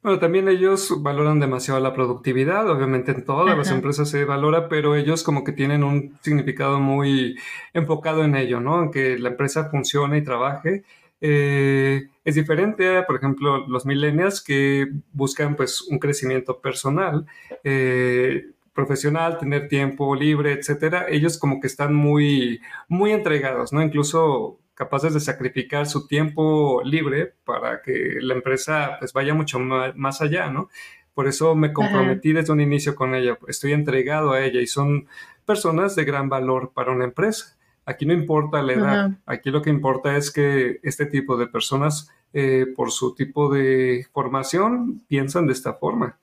bueno, 0.02 0.18
también 0.20 0.48
ellos 0.48 1.02
valoran 1.02 1.40
demasiado 1.40 1.80
la 1.80 1.92
productividad, 1.92 2.70
obviamente 2.70 3.10
en 3.12 3.24
todas 3.24 3.56
las 3.56 3.70
empresas 3.70 4.08
se 4.08 4.24
valora, 4.24 4.68
pero 4.68 4.94
ellos 4.94 5.24
como 5.24 5.42
que 5.42 5.52
tienen 5.52 5.82
un 5.82 6.16
significado 6.22 6.78
muy 6.78 7.36
enfocado 7.74 8.24
en 8.24 8.36
ello, 8.36 8.60
¿no? 8.60 8.82
En 8.84 8.90
que 8.90 9.18
la 9.18 9.30
empresa 9.30 9.68
funcione 9.70 10.18
y 10.18 10.24
trabaje. 10.24 10.84
Eh, 11.20 12.08
es 12.24 12.34
diferente, 12.36 13.02
por 13.02 13.16
ejemplo, 13.16 13.66
los 13.66 13.86
millennials 13.86 14.40
que 14.42 14.86
buscan 15.12 15.56
pues 15.56 15.82
un 15.82 15.98
crecimiento 15.98 16.60
personal, 16.60 17.26
eh, 17.64 18.52
profesional, 18.72 19.38
tener 19.38 19.66
tiempo 19.68 20.14
libre, 20.14 20.52
etcétera. 20.52 21.06
Ellos 21.08 21.38
como 21.38 21.60
que 21.60 21.66
están 21.66 21.94
muy, 21.94 22.60
muy 22.86 23.10
entregados, 23.10 23.72
¿no? 23.72 23.82
Incluso 23.82 24.60
capaces 24.78 25.12
de 25.12 25.18
sacrificar 25.18 25.88
su 25.88 26.06
tiempo 26.06 26.80
libre 26.84 27.34
para 27.44 27.82
que 27.82 28.18
la 28.20 28.34
empresa 28.34 28.96
pues 29.00 29.12
vaya 29.12 29.34
mucho 29.34 29.58
más 29.58 30.22
allá, 30.22 30.50
¿no? 30.50 30.68
Por 31.14 31.26
eso 31.26 31.56
me 31.56 31.72
comprometí 31.72 32.32
desde 32.32 32.52
un 32.52 32.60
inicio 32.60 32.94
con 32.94 33.16
ella, 33.16 33.36
estoy 33.48 33.72
entregado 33.72 34.30
a 34.30 34.40
ella 34.40 34.60
y 34.60 34.68
son 34.68 35.08
personas 35.44 35.96
de 35.96 36.04
gran 36.04 36.28
valor 36.28 36.70
para 36.72 36.92
una 36.92 37.04
empresa. 37.04 37.58
Aquí 37.86 38.06
no 38.06 38.12
importa 38.12 38.62
la 38.62 38.72
edad, 38.72 39.10
aquí 39.26 39.50
lo 39.50 39.62
que 39.62 39.70
importa 39.70 40.16
es 40.16 40.30
que 40.30 40.78
este 40.84 41.06
tipo 41.06 41.36
de 41.36 41.48
personas, 41.48 42.12
eh, 42.32 42.66
por 42.76 42.92
su 42.92 43.16
tipo 43.16 43.52
de 43.52 44.06
formación, 44.12 45.02
piensan 45.08 45.48
de 45.48 45.54
esta 45.54 45.74
forma. 45.74 46.20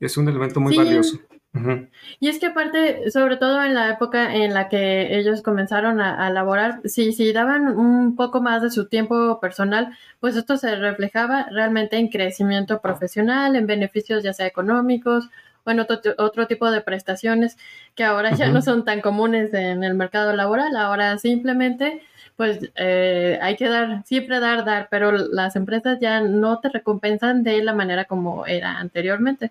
Es 0.00 0.16
un 0.16 0.26
elemento 0.26 0.58
muy 0.58 0.74
valioso. 0.74 1.18
Y 2.20 2.28
es 2.28 2.38
que 2.38 2.46
aparte, 2.46 3.10
sobre 3.10 3.36
todo 3.36 3.62
en 3.64 3.74
la 3.74 3.90
época 3.90 4.34
en 4.34 4.54
la 4.54 4.68
que 4.68 5.18
ellos 5.18 5.42
comenzaron 5.42 6.00
a, 6.00 6.30
laborar, 6.30 6.80
si, 6.84 7.12
si 7.12 7.32
daban 7.32 7.68
un 7.76 8.16
poco 8.16 8.40
más 8.40 8.62
de 8.62 8.70
su 8.70 8.86
tiempo 8.86 9.40
personal, 9.40 9.96
pues 10.20 10.36
esto 10.36 10.56
se 10.56 10.76
reflejaba 10.76 11.46
realmente 11.50 11.96
en 11.96 12.08
crecimiento 12.08 12.80
profesional, 12.80 13.56
en 13.56 13.66
beneficios 13.66 14.22
ya 14.22 14.32
sea 14.32 14.46
económicos 14.46 15.30
o 15.64 15.70
en 15.70 15.80
otro, 15.80 15.98
otro 16.18 16.46
tipo 16.46 16.70
de 16.70 16.80
prestaciones 16.80 17.56
que 17.94 18.04
ahora 18.04 18.34
ya 18.34 18.48
no 18.48 18.62
son 18.62 18.84
tan 18.84 19.00
comunes 19.00 19.52
en 19.54 19.82
el 19.84 19.94
mercado 19.94 20.34
laboral. 20.36 20.76
Ahora 20.76 21.18
simplemente 21.18 22.02
pues 22.36 22.70
eh, 22.76 23.36
hay 23.42 23.56
que 23.56 23.68
dar, 23.68 24.04
siempre 24.04 24.38
dar, 24.38 24.64
dar, 24.64 24.86
pero 24.92 25.10
las 25.10 25.56
empresas 25.56 25.98
ya 26.00 26.20
no 26.20 26.60
te 26.60 26.68
recompensan 26.68 27.42
de 27.42 27.64
la 27.64 27.74
manera 27.74 28.04
como 28.04 28.46
era 28.46 28.78
anteriormente. 28.78 29.50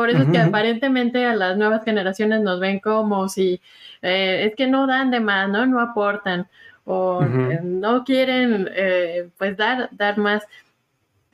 Por 0.00 0.08
eso 0.08 0.22
es 0.22 0.30
que 0.30 0.38
aparentemente 0.38 1.26
a 1.26 1.36
las 1.36 1.58
nuevas 1.58 1.84
generaciones 1.84 2.40
nos 2.40 2.58
ven 2.58 2.80
como 2.80 3.28
si 3.28 3.60
eh, 4.00 4.46
es 4.46 4.56
que 4.56 4.66
no 4.66 4.86
dan 4.86 5.10
de 5.10 5.20
más, 5.20 5.46
¿no? 5.50 5.66
No 5.66 5.78
aportan 5.78 6.48
o 6.86 7.22
eh, 7.22 7.60
no 7.62 8.02
quieren 8.04 8.70
eh, 8.72 9.28
pues 9.36 9.58
dar, 9.58 9.90
dar 9.92 10.16
más. 10.16 10.44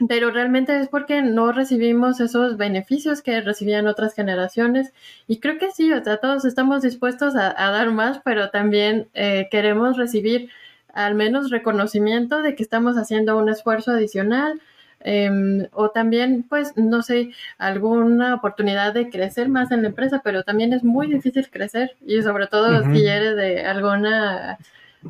Pero 0.09 0.33
realmente 0.33 0.81
es 0.81 0.89
porque 0.89 1.23
no 1.23 1.53
recibimos 1.53 2.19
esos 2.19 2.57
beneficios 2.57 3.23
que 3.23 3.41
recibían 3.41 3.87
otras 3.87 4.17
generaciones. 4.17 4.93
Y 5.29 5.39
creo 5.39 5.59
que 5.59 5.71
sí, 5.71 5.93
o 5.93 6.03
sea, 6.03 6.17
todos 6.17 6.45
estamos 6.45 6.83
dispuestos 6.83 7.37
a, 7.37 7.55
a 7.57 7.71
dar 7.71 7.93
más, 7.93 8.21
pero 8.25 8.51
también 8.51 9.07
queremos 9.53 9.97
recibir 9.97 10.51
al 10.93 11.15
menos 11.15 11.51
reconocimiento 11.51 12.43
de 12.43 12.57
que 12.57 12.65
estamos 12.65 12.97
haciendo 12.97 13.39
un 13.39 13.49
esfuerzo 13.49 13.93
adicional 13.93 14.61
Em, 15.01 15.69
o 15.73 15.91
también, 15.91 16.45
pues, 16.49 16.77
no 16.77 17.03
sé, 17.03 17.31
alguna 17.59 18.35
oportunidad 18.35 18.93
de 18.95 19.11
crecer 19.11 19.49
más 19.49 19.71
en 19.71 19.83
la 19.83 19.89
empresa, 19.89 20.21
pero 20.25 20.43
también 20.43 20.73
es 20.73 20.83
muy 20.83 21.07
difícil 21.07 21.49
crecer 21.51 21.97
y 22.05 22.23
sobre 22.23 22.47
todo 22.47 22.83
si 22.93 23.07
eres 23.07 23.37
de 23.37 23.65
alguna, 23.65 24.59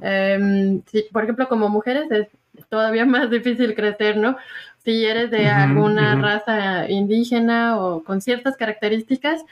em, 0.03 0.83
por 1.13 1.25
ejemplo, 1.25 1.49
como 1.49 1.69
mujeres 1.69 2.11
es 2.11 2.29
todavía 2.69 3.05
más 3.07 3.31
difícil 3.31 3.75
crecer, 3.75 4.17
¿no? 4.17 4.37
Si 4.85 5.05
eres 5.05 5.31
de 5.31 5.49
alguna 5.49 6.15
raza 6.17 6.89
indígena 6.91 7.79
o 7.79 8.03
con 8.05 8.21
ciertas 8.21 8.57
características, 8.57 9.45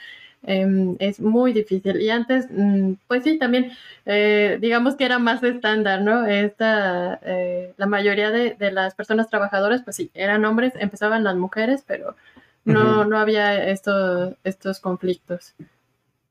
Em, 0.43 0.95
es 0.99 1.19
muy 1.19 1.53
difícil. 1.53 2.01
Y 2.01 2.09
antes, 2.09 2.47
mm, 2.51 2.93
pues 3.07 3.23
sí, 3.23 3.39
también, 3.39 3.71
eh, 4.05 4.57
digamos 4.61 4.95
que 4.95 5.05
era 5.05 5.17
más 5.17 5.41
estándar, 5.43 6.01
¿no? 6.01 6.25
Esta, 6.25 7.19
eh, 7.23 7.73
la 7.77 7.87
mayoría 7.87 8.29
de, 8.31 8.55
las 8.71 8.93
personas 8.93 9.29
trabajadoras, 9.29 9.81
pues 9.83 9.95
sí, 9.95 10.11
eran 10.13 10.45
hombres, 10.45 10.73
empezaban 10.79 11.23
las 11.23 11.35
mujeres, 11.35 11.83
pero 11.87 12.15
no, 12.63 13.05
no 13.05 13.17
había 13.17 13.69
estos, 13.69 14.35
estos 14.43 14.79
conflictos. 14.79 15.55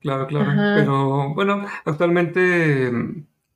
Claro, 0.01 0.27
claro. 0.27 0.53
Pero 0.77 1.35
bueno, 1.35 1.67
actualmente 1.85 2.91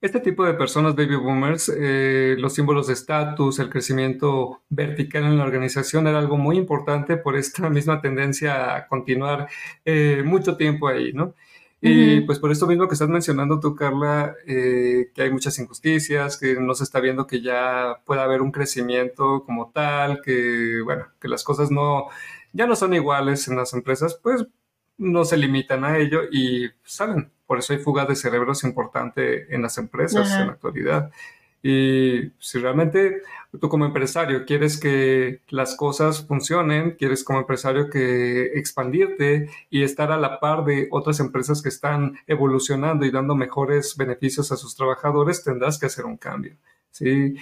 este 0.01 0.21
tipo 0.21 0.45
de 0.45 0.55
personas, 0.55 0.95
baby 0.95 1.17
boomers, 1.17 1.73
eh, 1.77 2.37
los 2.39 2.55
símbolos 2.55 2.87
de 2.87 2.93
estatus, 2.93 3.59
el 3.59 3.69
crecimiento 3.69 4.63
vertical 4.69 5.25
en 5.25 5.39
la 5.39 5.45
organización 5.45 6.07
era 6.07 6.19
algo 6.19 6.37
muy 6.37 6.57
importante 6.57 7.17
por 7.17 7.37
esta 7.37 7.69
misma 7.71 8.01
tendencia 8.01 8.77
a 8.77 8.87
continuar 8.87 9.49
eh, 9.85 10.23
mucho 10.25 10.57
tiempo 10.57 10.89
ahí, 10.89 11.13
¿no? 11.13 11.35
Y 11.81 12.23
pues 12.23 12.41
por 12.41 12.51
esto 12.51 12.67
mismo 12.67 12.89
que 12.89 12.95
estás 12.95 13.09
mencionando 13.09 13.61
tú, 13.61 13.77
Carla, 13.77 14.35
eh, 14.49 15.13
que 15.15 15.23
hay 15.23 15.31
muchas 15.31 15.57
injusticias, 15.61 16.37
que 16.37 16.57
no 16.59 16.75
se 16.75 16.83
está 16.83 16.99
viendo 16.99 17.27
que 17.29 17.41
ya 17.41 18.01
pueda 18.05 18.25
haber 18.25 18.43
un 18.43 18.51
crecimiento 18.51 19.45
como 19.45 19.71
tal, 19.71 20.21
que 20.21 20.81
bueno, 20.85 21.07
que 21.21 21.29
las 21.29 21.45
cosas 21.45 21.71
no, 21.71 22.07
ya 22.53 22.67
no 22.67 22.75
son 22.75 22.95
iguales 22.95 23.47
en 23.47 23.57
las 23.57 23.73
empresas, 23.75 24.19
pues 24.21 24.45
no 24.99 25.25
se 25.25 25.37
limitan 25.37 25.85
a 25.85 25.99
ello 25.99 26.23
y 26.33 26.69
salen 26.83 27.31
por 27.49 27.59
eso 27.59 27.73
hay 27.73 27.81
fuga 27.81 28.05
de 28.05 28.15
cerebros 28.15 28.63
importante 28.63 29.53
en 29.53 29.63
las 29.63 29.79
empresas 29.79 30.31
en 30.31 30.47
la 30.47 30.53
actualidad. 30.53 31.11
Y 31.63 32.31
si 32.39 32.59
realmente 32.59 33.23
tú 33.59 33.69
como 33.69 33.87
empresario 33.87 34.45
quieres 34.45 34.79
que 34.79 35.41
las 35.49 35.75
cosas 35.75 36.27
funcionen, 36.27 36.93
quieres 36.93 37.25
como 37.25 37.41
empresario 37.41 37.89
que 37.91 38.53
expandirte 38.55 39.49
y 39.71 39.83
estar 39.83 40.13
a 40.13 40.19
la 40.19 40.39
par 40.39 40.65
de 40.65 40.89
otras 40.91 41.19
empresas 41.21 41.63
que 41.63 41.71
están 41.71 42.19
evolucionando 42.27 43.07
y 43.07 43.11
dando 43.11 43.35
mejores 43.35 43.97
beneficios 43.97 44.53
a 44.53 44.57
sus 44.57 44.77
trabajadores, 44.77 45.43
tendrás 45.43 45.79
que 45.79 45.87
hacer 45.87 46.05
un 46.05 46.19
cambio. 46.19 46.55
¿sí? 46.91 47.35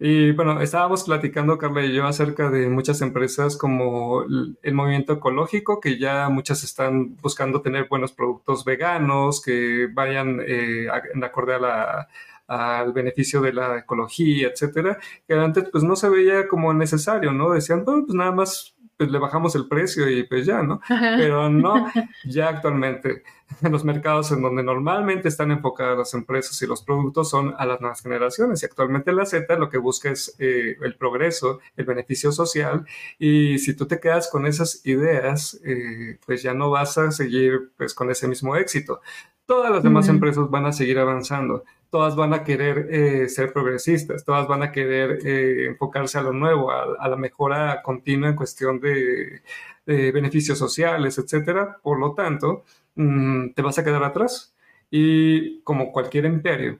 Y 0.00 0.30
bueno, 0.32 0.60
estábamos 0.60 1.02
platicando, 1.04 1.58
Carla 1.58 1.84
y 1.84 1.92
yo, 1.92 2.06
acerca 2.06 2.50
de 2.50 2.68
muchas 2.68 3.00
empresas 3.02 3.56
como 3.56 4.22
el 4.62 4.74
movimiento 4.74 5.14
ecológico, 5.14 5.80
que 5.80 5.98
ya 5.98 6.28
muchas 6.28 6.62
están 6.62 7.16
buscando 7.16 7.62
tener 7.62 7.88
buenos 7.88 8.12
productos 8.12 8.64
veganos, 8.64 9.42
que 9.42 9.88
vayan 9.92 10.40
eh, 10.46 10.86
en 11.14 11.24
acorde 11.24 11.54
a 11.54 11.58
la, 11.58 12.08
al 12.46 12.92
beneficio 12.92 13.40
de 13.42 13.52
la 13.52 13.78
ecología, 13.78 14.48
etcétera, 14.48 14.98
que 15.26 15.34
antes 15.34 15.68
pues 15.70 15.84
no 15.84 15.96
se 15.96 16.08
veía 16.08 16.48
como 16.48 16.72
necesario, 16.72 17.32
¿no? 17.32 17.50
Decían, 17.50 17.84
bueno, 17.84 18.04
pues 18.06 18.14
nada 18.14 18.32
más 18.32 18.76
pues 18.98 19.10
le 19.10 19.18
bajamos 19.18 19.54
el 19.54 19.68
precio 19.68 20.10
y 20.10 20.24
pues 20.24 20.44
ya, 20.44 20.62
¿no? 20.62 20.80
Pero 20.88 21.48
no, 21.48 21.86
ya 22.24 22.48
actualmente 22.48 23.22
en 23.62 23.72
los 23.72 23.84
mercados 23.84 24.30
en 24.32 24.42
donde 24.42 24.62
normalmente 24.62 25.28
están 25.28 25.50
enfocadas 25.50 25.96
las 25.96 26.14
empresas 26.14 26.60
y 26.60 26.66
los 26.66 26.82
productos 26.82 27.30
son 27.30 27.54
a 27.56 27.64
las 27.64 27.80
nuevas 27.80 28.02
generaciones 28.02 28.62
y 28.62 28.66
actualmente 28.66 29.12
la 29.12 29.24
Z 29.24 29.56
lo 29.56 29.70
que 29.70 29.78
busca 29.78 30.10
es 30.10 30.34
eh, 30.38 30.76
el 30.82 30.96
progreso, 30.96 31.60
el 31.76 31.86
beneficio 31.86 32.32
social 32.32 32.84
y 33.18 33.58
si 33.58 33.74
tú 33.74 33.86
te 33.86 34.00
quedas 34.00 34.28
con 34.30 34.46
esas 34.46 34.84
ideas, 34.84 35.60
eh, 35.64 36.18
pues 36.26 36.42
ya 36.42 36.52
no 36.52 36.70
vas 36.70 36.98
a 36.98 37.10
seguir 37.12 37.70
pues 37.76 37.94
con 37.94 38.10
ese 38.10 38.28
mismo 38.28 38.56
éxito. 38.56 39.00
Todas 39.46 39.70
las 39.70 39.82
demás 39.82 40.08
empresas 40.08 40.50
van 40.50 40.66
a 40.66 40.72
seguir 40.72 40.98
avanzando 40.98 41.64
todas 41.90 42.16
van 42.16 42.34
a 42.34 42.44
querer 42.44 42.88
eh, 42.90 43.28
ser 43.28 43.52
progresistas, 43.52 44.24
todas 44.24 44.46
van 44.46 44.62
a 44.62 44.72
querer 44.72 45.18
eh, 45.26 45.66
enfocarse 45.66 46.18
a 46.18 46.22
lo 46.22 46.32
nuevo, 46.32 46.70
a, 46.70 47.08
la 47.08 47.16
mejora 47.16 47.82
continua 47.82 48.28
en 48.28 48.36
cuestión 48.36 48.80
de, 48.80 49.42
beneficios 49.86 50.58
sociales, 50.58 51.18
etcétera. 51.18 51.78
Por 51.82 51.98
lo 51.98 52.14
tanto, 52.14 52.64
mm, 52.94 53.50
te 53.54 53.62
vas 53.62 53.78
a 53.78 53.84
quedar 53.84 54.04
atrás 54.04 54.54
y 54.90 55.60
como 55.62 55.92
cualquier 55.92 56.26
imperio, 56.26 56.78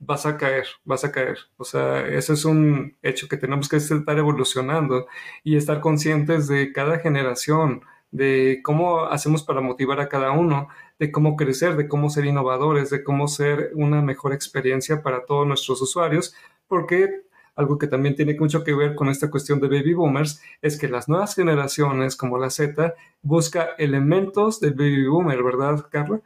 vas 0.00 0.26
a 0.26 0.36
caer, 0.36 0.66
vas 0.84 1.04
a 1.04 1.12
caer. 1.12 1.38
O 1.56 1.64
sea, 1.64 2.06
eso 2.06 2.32
es 2.32 2.44
un 2.44 2.96
hecho 3.02 3.28
que 3.28 3.36
tenemos 3.36 3.68
que 3.68 3.76
estar 3.76 4.18
evolucionando 4.18 5.06
y 5.44 5.56
estar 5.56 5.80
conscientes 5.80 6.48
de 6.48 6.72
cada 6.72 6.98
generación, 6.98 7.82
de 8.10 8.60
cómo 8.64 9.04
hacemos 9.06 9.42
para 9.44 9.60
motivar 9.60 10.00
a 10.00 10.08
cada 10.08 10.32
uno, 10.32 10.68
de 10.98 11.12
cómo 11.12 11.36
crecer, 11.36 11.76
de 11.76 11.88
cómo 11.88 12.10
ser 12.10 12.24
innovadores, 12.24 12.90
de 12.90 13.04
cómo 13.04 13.28
ser 13.28 13.70
una 13.74 14.02
mejor 14.02 14.32
experiencia 14.32 15.02
para 15.02 15.24
todos 15.24 15.46
nuestros 15.46 15.80
usuarios, 15.80 16.34
porque 16.66 17.22
algo 17.58 17.76
que 17.76 17.88
también 17.88 18.14
tiene 18.14 18.36
mucho 18.38 18.62
que 18.62 18.74
ver 18.74 18.94
con 18.94 19.08
esta 19.08 19.30
cuestión 19.30 19.58
de 19.60 19.68
baby 19.68 19.94
boomers 19.94 20.40
es 20.62 20.78
que 20.78 20.88
las 20.88 21.08
nuevas 21.08 21.34
generaciones 21.34 22.14
como 22.14 22.38
la 22.38 22.50
Z 22.50 22.94
busca 23.20 23.70
elementos 23.78 24.60
del 24.60 24.74
baby 24.74 25.08
boomer, 25.08 25.42
¿verdad, 25.42 25.86
Carla? 25.90 26.20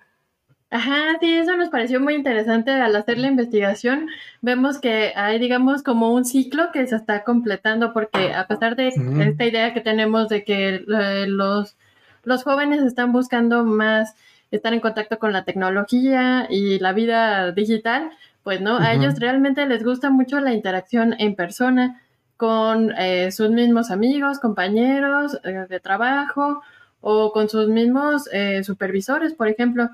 Ajá, 0.70 1.18
sí, 1.20 1.30
eso 1.32 1.54
nos 1.56 1.68
pareció 1.68 2.00
muy 2.00 2.14
interesante 2.14 2.70
al 2.70 2.96
hacer 2.96 3.18
la 3.18 3.28
investigación. 3.28 4.08
Vemos 4.40 4.78
que 4.78 5.12
hay, 5.16 5.38
digamos, 5.38 5.82
como 5.82 6.14
un 6.14 6.24
ciclo 6.24 6.72
que 6.72 6.86
se 6.86 6.96
está 6.96 7.24
completando 7.24 7.92
porque 7.92 8.32
a 8.32 8.46
pesar 8.46 8.74
de 8.74 8.88
esta 8.88 9.44
idea 9.44 9.74
que 9.74 9.82
tenemos 9.82 10.30
de 10.30 10.44
que 10.44 10.84
eh, 10.86 11.26
los, 11.28 11.76
los 12.24 12.42
jóvenes 12.42 12.82
están 12.82 13.12
buscando 13.12 13.64
más 13.64 14.16
estar 14.52 14.72
en 14.72 14.80
contacto 14.80 15.18
con 15.18 15.32
la 15.32 15.44
tecnología 15.44 16.46
y 16.48 16.78
la 16.78 16.92
vida 16.92 17.52
digital, 17.52 18.10
pues 18.44 18.60
no, 18.60 18.78
a 18.78 18.92
ellos 18.92 19.18
realmente 19.18 19.66
les 19.66 19.82
gusta 19.82 20.10
mucho 20.10 20.38
la 20.40 20.52
interacción 20.52 21.14
en 21.18 21.34
persona 21.34 22.00
con 22.36 22.92
eh, 22.98 23.30
sus 23.32 23.50
mismos 23.50 23.90
amigos, 23.90 24.38
compañeros 24.40 25.38
eh, 25.44 25.66
de 25.68 25.80
trabajo 25.80 26.62
o 27.00 27.32
con 27.32 27.48
sus 27.48 27.68
mismos 27.68 28.28
eh, 28.32 28.64
supervisores, 28.64 29.32
por 29.34 29.48
ejemplo. 29.48 29.90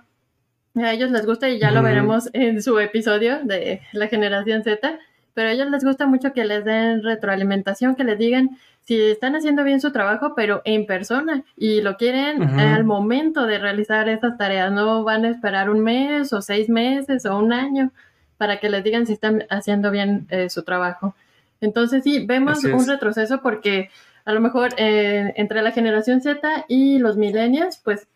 A 0.74 0.92
ellos 0.92 1.10
les 1.10 1.26
gusta 1.26 1.48
y 1.48 1.58
ya 1.58 1.70
lo 1.70 1.82
veremos 1.82 2.30
en 2.32 2.62
su 2.62 2.78
episodio 2.78 3.40
de 3.44 3.82
la 3.92 4.06
generación 4.06 4.62
Z, 4.62 4.98
pero 5.38 5.50
a 5.50 5.52
ellos 5.52 5.70
les 5.70 5.84
gusta 5.84 6.04
mucho 6.04 6.32
que 6.32 6.44
les 6.44 6.64
den 6.64 7.00
retroalimentación, 7.04 7.94
que 7.94 8.02
les 8.02 8.18
digan 8.18 8.58
si 8.82 9.00
están 9.00 9.36
haciendo 9.36 9.62
bien 9.62 9.80
su 9.80 9.92
trabajo, 9.92 10.32
pero 10.34 10.62
en 10.64 10.84
persona 10.84 11.44
y 11.56 11.80
lo 11.80 11.96
quieren 11.96 12.42
al 12.42 12.82
momento 12.82 13.46
de 13.46 13.60
realizar 13.60 14.08
esas 14.08 14.36
tareas, 14.36 14.72
no 14.72 15.04
van 15.04 15.24
a 15.24 15.28
esperar 15.28 15.70
un 15.70 15.78
mes 15.78 16.32
o 16.32 16.42
seis 16.42 16.68
meses 16.68 17.24
o 17.24 17.38
un 17.38 17.52
año 17.52 17.92
para 18.36 18.58
que 18.58 18.68
les 18.68 18.82
digan 18.82 19.06
si 19.06 19.12
están 19.12 19.44
haciendo 19.48 19.92
bien 19.92 20.26
eh, 20.30 20.50
su 20.50 20.64
trabajo. 20.64 21.14
Entonces 21.60 22.02
sí, 22.02 22.26
vemos 22.26 22.64
un 22.64 22.88
retroceso 22.88 23.40
porque 23.40 23.90
a 24.24 24.32
lo 24.32 24.40
mejor 24.40 24.70
eh, 24.76 25.34
entre 25.36 25.62
la 25.62 25.70
generación 25.70 26.20
Z 26.20 26.64
y 26.66 26.98
los 26.98 27.16
millennials, 27.16 27.78
pues 27.84 28.08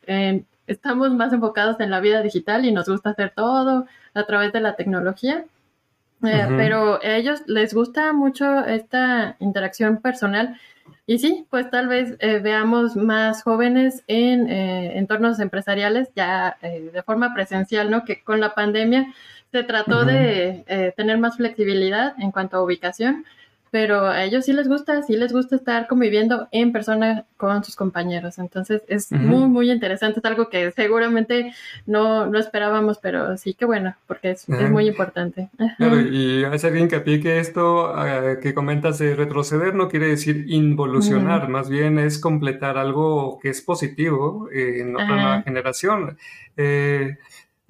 estamos 0.67 1.15
más 1.15 1.33
enfocados 1.33 1.79
en 1.79 1.93
la 1.93 2.01
vida 2.01 2.21
digital 2.21 2.65
y 2.65 2.73
nos 2.73 2.89
gusta 2.89 3.11
hacer 3.11 3.33
todo 3.37 3.87
a 4.13 4.25
través 4.25 4.53
de 4.53 4.61
la 4.61 4.75
tecnología. 4.75 5.45
Eh, 6.25 6.47
pero 6.57 7.01
a 7.03 7.17
ellos 7.17 7.43
les 7.47 7.75
gusta 7.75 8.13
mucho 8.13 8.65
esta 8.65 9.37
interacción 9.41 10.01
personal. 10.01 10.59
Y 11.07 11.19
sí, 11.19 11.47
pues 11.51 11.69
tal 11.71 11.89
vez 11.89 12.17
eh, 12.21 12.39
veamos 12.39 12.97
más 12.97 13.43
jóvenes 13.43 14.05
en 14.07 14.49
eh, 14.49 14.99
entornos 14.99 15.41
empresariales 15.41 16.11
ya 16.15 16.59
de 16.63 17.03
forma 17.03 17.35
presencial, 17.35 17.91
¿no? 17.91 18.05
Que 18.05 18.23
con 18.23 18.41
la 18.41 18.55
pandemia 18.55 19.13
se 19.51 19.65
trató 19.65 20.05
de 20.05 20.93
tener 20.97 21.19
más 21.19 21.37
flexibilidad 21.37 22.15
en 22.19 22.31
cuanto 22.31 22.57
a 22.57 22.63
ubicación, 22.63 23.27
pero 23.73 24.07
a 24.07 24.23
ellos 24.23 24.45
sí 24.45 24.53
les 24.53 24.69
gusta, 24.69 25.03
sí 25.03 25.17
les 25.17 25.33
gusta 25.33 25.57
estar 25.57 25.89
conviviendo 25.89 26.47
en 26.53 26.73
persona 26.73 27.25
con 27.39 27.65
sus 27.65 27.75
compañeros. 27.75 28.39
Entonces 28.39 28.83
es 28.87 29.11
muy, 29.11 29.49
muy 29.49 29.71
interesante, 29.71 30.21
es 30.21 30.25
algo 30.27 30.51
que 30.51 30.71
seguramente 30.73 31.55
no, 31.87 32.27
no 32.27 32.39
esperábamos, 32.39 32.99
pero 32.99 33.39
sí 33.39 33.55
que 33.55 33.65
bueno, 33.65 33.97
porque 34.07 34.33
es, 34.33 34.47
es 34.47 34.71
muy 34.71 34.87
importante. 34.87 35.49
Claro, 35.79 36.03
y 36.03 36.45
hace 36.45 36.71
bien 36.71 36.85
hincapié 36.85 37.21
que 37.21 37.41
esto 37.41 37.87
ah, 37.97 38.37
que 38.43 38.53
comentas 38.53 38.99
de 38.99 39.17
retroceder 39.17 39.75
no 39.75 39.89
quiere 39.89 40.07
decir 40.07 40.45
involucionar, 40.49 41.49
más 41.49 41.71
bien 41.71 41.99
es 41.99 42.19
completar 42.19 42.77
algo 42.77 43.39
que 43.41 43.49
es 43.49 43.63
positivo 43.63 44.51
en 44.53 44.95
otra 44.97 45.07
nueva 45.07 45.43
generación. 45.43 46.19
Eh, 46.59 47.17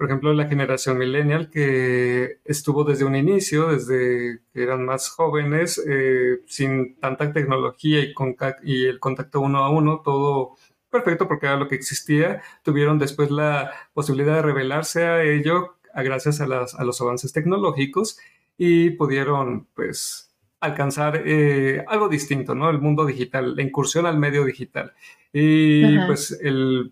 por 0.03 0.09
ejemplo, 0.09 0.33
la 0.33 0.49
generación 0.49 0.97
millennial 0.97 1.49
que 1.49 2.39
estuvo 2.43 2.83
desde 2.83 3.05
un 3.05 3.15
inicio, 3.15 3.69
desde 3.69 4.41
que 4.51 4.61
eran 4.61 4.83
más 4.83 5.07
jóvenes, 5.07 5.81
eh, 5.87 6.41
sin 6.45 6.99
tanta 6.99 7.31
tecnología 7.31 8.01
y, 8.01 8.13
con, 8.13 8.35
y 8.65 8.83
el 8.83 8.99
contacto 8.99 9.39
uno 9.39 9.59
a 9.59 9.69
uno, 9.69 10.01
todo 10.03 10.57
perfecto 10.89 11.29
porque 11.29 11.45
era 11.45 11.55
lo 11.55 11.69
que 11.69 11.75
existía, 11.75 12.41
tuvieron 12.63 12.99
después 12.99 13.31
la 13.31 13.71
posibilidad 13.93 14.35
de 14.35 14.41
revelarse 14.41 15.05
a 15.05 15.23
ello 15.23 15.77
gracias 15.95 16.41
a, 16.41 16.47
los 16.47 16.99
avances 17.01 17.31
tecnológicos 17.31 18.19
y 18.57 18.89
pudieron 18.89 19.69
pues 19.73 20.35
alcanzar 20.59 21.23
eh, 21.25 21.85
algo 21.87 22.09
distinto, 22.09 22.55
¿no? 22.55 22.69
El 22.69 22.79
mundo 22.79 23.05
digital, 23.05 23.55
la 23.55 23.61
incursión 23.61 24.05
al 24.05 24.19
medio 24.19 24.43
digital. 24.43 24.91
Y 25.31 25.97
pues 26.07 26.37
el 26.43 26.91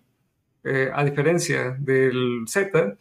eh, 0.64 0.90
a 0.92 1.04
diferencia 1.04 1.76
del 1.78 2.44
Z, 2.46 2.96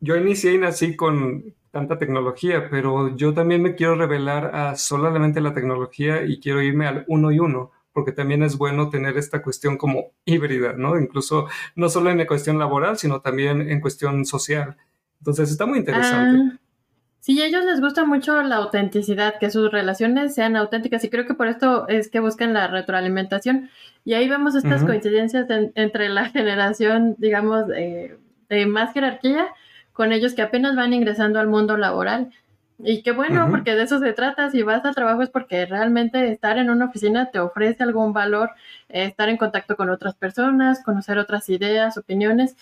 yo 0.00 0.16
inicié 0.16 0.52
y 0.52 0.58
nací 0.58 0.94
con 0.94 1.54
tanta 1.70 1.98
tecnología, 1.98 2.68
pero 2.70 3.14
yo 3.16 3.34
también 3.34 3.62
me 3.62 3.74
quiero 3.74 3.96
revelar 3.96 4.54
a 4.54 4.76
solamente 4.76 5.40
la 5.40 5.52
tecnología 5.52 6.22
y 6.24 6.40
quiero 6.40 6.62
irme 6.62 6.86
al 6.86 7.04
uno 7.08 7.32
y 7.32 7.38
uno, 7.38 7.70
porque 7.92 8.12
también 8.12 8.42
es 8.42 8.56
bueno 8.56 8.88
tener 8.88 9.16
esta 9.16 9.42
cuestión 9.42 9.76
como 9.76 10.12
híbrida, 10.24 10.72
¿no? 10.74 10.98
Incluso 10.98 11.48
no 11.74 11.88
solo 11.88 12.10
en 12.10 12.18
la 12.18 12.26
cuestión 12.26 12.58
laboral, 12.58 12.98
sino 12.98 13.20
también 13.20 13.70
en 13.70 13.80
cuestión 13.80 14.24
social. 14.24 14.76
Entonces 15.18 15.50
está 15.50 15.66
muy 15.66 15.78
interesante. 15.78 16.54
Ah, 16.54 16.58
sí, 17.26 17.42
a 17.42 17.46
ellos 17.46 17.64
les 17.64 17.80
gusta 17.80 18.04
mucho 18.04 18.40
la 18.42 18.56
autenticidad, 18.56 19.34
que 19.40 19.50
sus 19.50 19.72
relaciones 19.72 20.32
sean 20.32 20.54
auténticas 20.54 21.02
y 21.02 21.10
creo 21.10 21.26
que 21.26 21.34
por 21.34 21.48
esto 21.48 21.88
es 21.88 22.08
que 22.08 22.20
buscan 22.20 22.54
la 22.54 22.68
retroalimentación. 22.68 23.68
Y 24.04 24.14
ahí 24.14 24.28
vemos 24.28 24.54
estas 24.54 24.84
coincidencias 24.84 25.46
entre 25.74 26.08
la 26.08 26.26
generación, 26.30 27.16
digamos, 27.18 27.66
de 27.66 28.66
más 28.66 28.92
jerarquía 28.92 29.48
con 29.92 30.12
ellos 30.12 30.34
que 30.34 30.42
apenas 30.42 30.76
van 30.76 30.92
ingresando 30.92 31.40
al 31.40 31.48
mundo 31.48 31.76
laboral. 31.76 32.30
Y 32.78 33.02
qué 33.02 33.12
bueno, 33.12 33.48
porque 33.50 33.74
de 33.74 33.82
eso 33.82 33.98
se 33.98 34.12
trata. 34.12 34.50
Si 34.50 34.62
vas 34.62 34.84
al 34.84 34.94
trabajo 34.94 35.22
es 35.22 35.30
porque 35.30 35.64
realmente 35.66 36.30
estar 36.30 36.58
en 36.58 36.70
una 36.70 36.84
oficina 36.84 37.30
te 37.30 37.40
ofrece 37.40 37.82
algún 37.82 38.12
valor, 38.12 38.50
eh, 38.88 39.06
estar 39.06 39.28
en 39.30 39.38
contacto 39.38 39.76
con 39.76 39.90
otras 39.90 40.14
personas, 40.14 40.84
conocer 40.84 41.18
otras 41.18 41.48
ideas, 41.48 41.96
opiniones. 41.96 42.54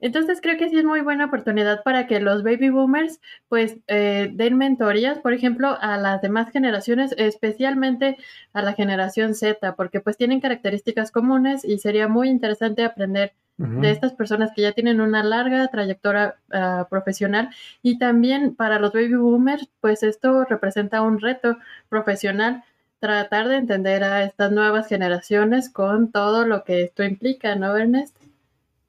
Entonces 0.00 0.40
creo 0.40 0.58
que 0.58 0.68
sí 0.68 0.78
es 0.78 0.84
muy 0.84 1.00
buena 1.00 1.26
oportunidad 1.26 1.82
para 1.82 2.06
que 2.06 2.20
los 2.20 2.42
baby 2.42 2.70
boomers 2.70 3.20
pues 3.48 3.78
eh, 3.86 4.30
den 4.32 4.56
mentorías, 4.58 5.18
por 5.18 5.32
ejemplo, 5.32 5.76
a 5.80 5.96
las 5.96 6.20
demás 6.20 6.50
generaciones, 6.50 7.14
especialmente 7.16 8.18
a 8.52 8.62
la 8.62 8.74
generación 8.74 9.34
Z, 9.34 9.74
porque 9.74 10.00
pues 10.00 10.16
tienen 10.16 10.40
características 10.40 11.10
comunes 11.10 11.64
y 11.64 11.78
sería 11.78 12.08
muy 12.08 12.28
interesante 12.28 12.84
aprender 12.84 13.32
de 13.58 13.90
estas 13.90 14.12
personas 14.12 14.50
que 14.54 14.60
ya 14.60 14.72
tienen 14.72 15.00
una 15.00 15.24
larga 15.24 15.66
trayectoria 15.68 16.36
ah, 16.52 16.86
profesional 16.90 17.48
y 17.80 17.98
también 17.98 18.54
para 18.54 18.78
los 18.78 18.92
baby 18.92 19.14
boomers 19.14 19.70
pues 19.80 20.02
esto 20.02 20.44
representa 20.44 21.00
un 21.00 21.18
reto 21.18 21.56
profesional 21.88 22.64
tratar 22.98 23.48
de 23.48 23.56
entender 23.56 24.04
a 24.04 24.24
estas 24.24 24.52
nuevas 24.52 24.88
generaciones 24.88 25.70
con 25.70 26.12
todo 26.12 26.46
lo 26.46 26.64
que 26.64 26.82
esto 26.82 27.02
implica, 27.02 27.54
¿no, 27.56 27.74
Ernest? 27.76 28.16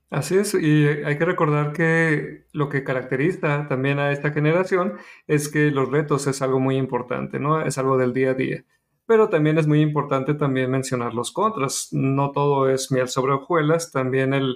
Así 0.10 0.38
es, 0.38 0.54
y 0.54 0.88
hay 0.88 1.18
que 1.18 1.26
recordar 1.26 1.74
que 1.74 2.46
lo 2.54 2.70
que 2.70 2.86
caracteriza 2.86 3.68
también 3.68 4.00
a 4.00 4.14
esta 4.14 4.32
generación 4.32 4.94
es 5.28 5.50
que 5.50 5.70
los 5.70 5.92
retos 5.92 6.28
es 6.28 6.42
algo 6.42 6.62
muy 6.62 6.78
importante, 6.78 7.40
¿no? 7.40 7.62
Es 7.62 7.78
algo 7.78 7.98
del 7.98 8.14
día 8.14 8.32
a 8.32 8.34
día. 8.34 8.64
Pero 9.06 9.28
también 9.28 9.58
es 9.58 9.68
muy 9.68 9.82
importante 9.82 10.34
también 10.34 10.72
mencionar 10.72 11.14
los 11.14 11.34
contras. 11.34 11.90
No 11.92 12.32
todo 12.32 12.70
es 12.70 12.90
miel 12.90 13.10
sobre 13.10 13.34
hojuelas, 13.34 13.92
también 13.92 14.34
el 14.34 14.56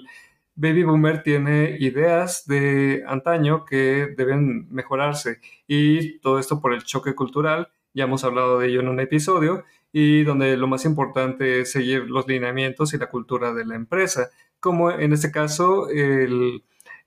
baby 0.54 0.84
boomer 0.84 1.22
tiene 1.22 1.76
ideas 1.80 2.46
de 2.46 3.04
antaño 3.06 3.66
que 3.66 4.08
deben 4.16 4.68
mejorarse 4.70 5.40
y 5.66 6.18
todo 6.20 6.38
esto 6.38 6.60
por 6.60 6.72
el 6.72 6.82
choque 6.84 7.14
cultural, 7.14 7.68
ya 7.94 8.04
hemos 8.04 8.24
hablado 8.24 8.58
de 8.58 8.68
ello 8.68 8.80
en 8.80 8.88
un 8.88 9.00
episodio, 9.00 9.64
y 9.92 10.24
donde 10.24 10.56
lo 10.56 10.66
más 10.66 10.86
importante 10.86 11.60
es 11.60 11.72
seguir 11.72 12.08
los 12.08 12.26
lineamientos 12.26 12.94
y 12.94 12.98
la 12.98 13.10
cultura 13.10 13.52
de 13.52 13.66
la 13.66 13.74
empresa 13.74 14.30
como 14.62 14.90
en 14.90 15.12
este 15.12 15.30
caso 15.30 15.88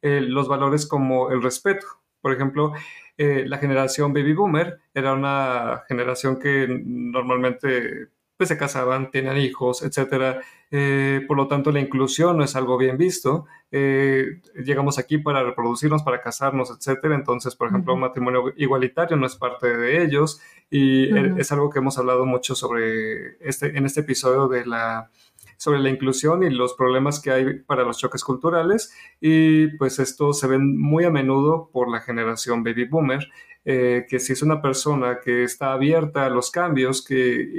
los 0.01 0.47
valores 0.47 0.85
como 0.85 1.31
el 1.31 1.41
respeto. 1.41 1.87
Por 2.21 2.33
ejemplo, 2.33 2.73
eh, 3.17 3.45
la 3.47 3.57
generación 3.59 4.13
baby 4.13 4.33
boomer 4.33 4.79
era 4.93 5.13
una 5.13 5.83
generación 5.87 6.37
que 6.37 6.67
normalmente 6.67 8.09
pues, 8.35 8.49
se 8.49 8.57
casaban, 8.57 9.09
tenían 9.09 9.37
hijos, 9.37 9.83
etc. 9.83 10.41
Eh, 10.69 11.21
por 11.27 11.37
lo 11.37 11.47
tanto, 11.47 11.71
la 11.71 11.79
inclusión 11.79 12.37
no 12.37 12.43
es 12.43 12.55
algo 12.57 12.77
bien 12.77 12.97
visto. 12.97 13.45
Eh, 13.71 14.41
llegamos 14.55 14.99
aquí 14.99 15.17
para 15.17 15.43
reproducirnos, 15.43 16.03
para 16.03 16.21
casarnos, 16.21 16.71
etc. 16.71 17.05
Entonces, 17.13 17.55
por 17.55 17.69
ejemplo, 17.69 17.93
un 17.93 18.01
matrimonio 18.01 18.53
igualitario 18.57 19.15
no 19.15 19.25
es 19.25 19.35
parte 19.35 19.77
de 19.77 20.03
ellos 20.03 20.41
y 20.69 21.15
es 21.39 21.51
algo 21.51 21.69
que 21.69 21.79
hemos 21.79 21.97
hablado 21.97 22.25
mucho 22.25 22.55
sobre 22.55 23.37
este, 23.39 23.77
en 23.77 23.85
este 23.85 24.01
episodio 24.01 24.47
de 24.49 24.65
la 24.65 25.09
sobre 25.57 25.79
la 25.79 25.89
inclusión 25.89 26.43
y 26.43 26.49
los 26.49 26.73
problemas 26.73 27.19
que 27.19 27.31
hay 27.31 27.59
para 27.59 27.83
los 27.83 27.97
choques 27.97 28.23
culturales 28.23 28.93
y 29.21 29.67
pues 29.77 29.99
esto 29.99 30.33
se 30.33 30.47
ve 30.47 30.57
muy 30.57 31.05
a 31.05 31.09
menudo 31.09 31.69
por 31.71 31.89
la 31.89 32.01
generación 32.01 32.63
baby 32.63 32.85
boomer, 32.85 33.27
eh, 33.67 34.05
que 34.07 34.19
si 34.19 34.33
es 34.33 34.43
una 34.43 34.61
persona 34.61 35.19
que 35.23 35.43
está 35.43 35.73
abierta 35.73 36.25
a 36.27 36.29
los 36.29 36.51
cambios 36.51 37.03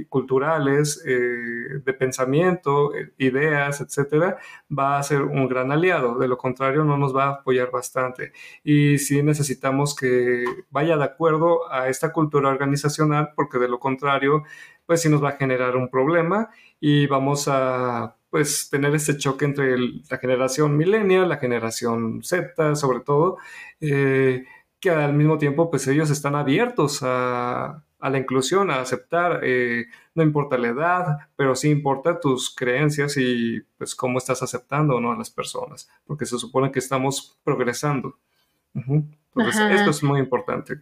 culturales, 0.08 1.02
eh, 1.04 1.80
de 1.84 1.92
pensamiento, 1.94 2.94
eh, 2.94 3.12
ideas, 3.18 3.80
etcétera, 3.80 4.38
va 4.70 4.98
a 4.98 5.02
ser 5.02 5.22
un 5.22 5.48
gran 5.48 5.72
aliado. 5.72 6.16
De 6.18 6.28
lo 6.28 6.38
contrario, 6.38 6.84
no 6.84 6.96
nos 6.96 7.14
va 7.14 7.24
a 7.24 7.30
apoyar 7.30 7.72
bastante. 7.72 8.32
Y 8.62 8.98
sí 8.98 9.22
necesitamos 9.24 9.96
que 9.96 10.44
vaya 10.70 10.96
de 10.96 11.04
acuerdo 11.04 11.70
a 11.72 11.88
esta 11.88 12.12
cultura 12.12 12.50
organizacional, 12.50 13.32
porque 13.34 13.58
de 13.58 13.68
lo 13.68 13.80
contrario, 13.80 14.44
pues 14.86 15.02
sí 15.02 15.08
nos 15.08 15.22
va 15.22 15.30
a 15.30 15.36
generar 15.36 15.76
un 15.76 15.90
problema 15.90 16.50
y 16.80 17.06
vamos 17.06 17.48
a 17.48 18.16
pues 18.30 18.68
tener 18.70 18.94
este 18.94 19.16
choque 19.16 19.44
entre 19.44 19.78
la 19.78 20.18
generación 20.18 20.76
millennial, 20.76 21.28
la 21.28 21.38
generación 21.38 22.22
Z 22.22 22.74
sobre 22.76 23.00
todo, 23.00 23.38
eh, 23.80 24.44
que 24.80 24.90
al 24.90 25.14
mismo 25.14 25.38
tiempo 25.38 25.70
pues 25.70 25.86
ellos 25.88 26.10
están 26.10 26.34
abiertos 26.34 27.00
a, 27.02 27.82
la 27.98 28.18
inclusión, 28.18 28.70
a 28.70 28.80
aceptar, 28.80 29.40
eh, 29.42 29.86
no 30.14 30.22
importa 30.22 30.58
la 30.58 30.68
edad, 30.68 31.18
pero 31.34 31.56
sí 31.56 31.70
importa 31.70 32.20
tus 32.20 32.54
creencias 32.54 33.16
y 33.16 33.62
pues 33.78 33.96
cómo 33.96 34.18
estás 34.18 34.42
aceptando 34.42 34.96
o 34.96 35.00
no 35.00 35.12
a 35.12 35.16
las 35.16 35.30
personas, 35.30 35.90
porque 36.06 36.24
se 36.24 36.38
supone 36.38 36.70
que 36.70 36.78
estamos 36.78 37.36
progresando. 37.42 38.18
Entonces, 38.74 39.60
esto 39.72 39.90
es 39.90 40.02
muy 40.02 40.20
importante. 40.20 40.80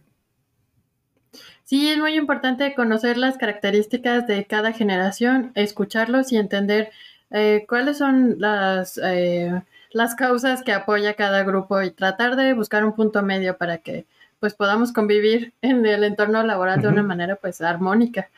Sí, 1.65 1.89
es 1.89 1.97
muy 1.97 2.15
importante 2.15 2.75
conocer 2.75 3.17
las 3.17 3.39
características 3.39 4.27
de 4.27 4.45
cada 4.45 4.71
generación, 4.71 5.51
escucharlos 5.55 6.31
y 6.31 6.37
entender 6.37 6.91
eh, 7.31 7.65
cuáles 7.67 7.97
son 7.97 8.35
las, 8.37 8.99
eh, 9.03 9.63
las 9.91 10.13
causas 10.13 10.61
que 10.61 10.73
apoya 10.73 11.15
cada 11.15 11.43
grupo 11.43 11.81
y 11.81 11.89
tratar 11.89 12.35
de 12.35 12.53
buscar 12.53 12.85
un 12.85 12.93
punto 12.93 13.23
medio 13.23 13.57
para 13.57 13.79
que 13.79 14.05
pues 14.39 14.53
podamos 14.53 14.93
convivir 14.93 15.53
en 15.63 15.83
el 15.87 16.03
entorno 16.03 16.43
laboral 16.43 16.83
de 16.83 16.87
una 16.87 17.01
manera 17.01 17.35
pues 17.35 17.59
armónica. 17.61 18.29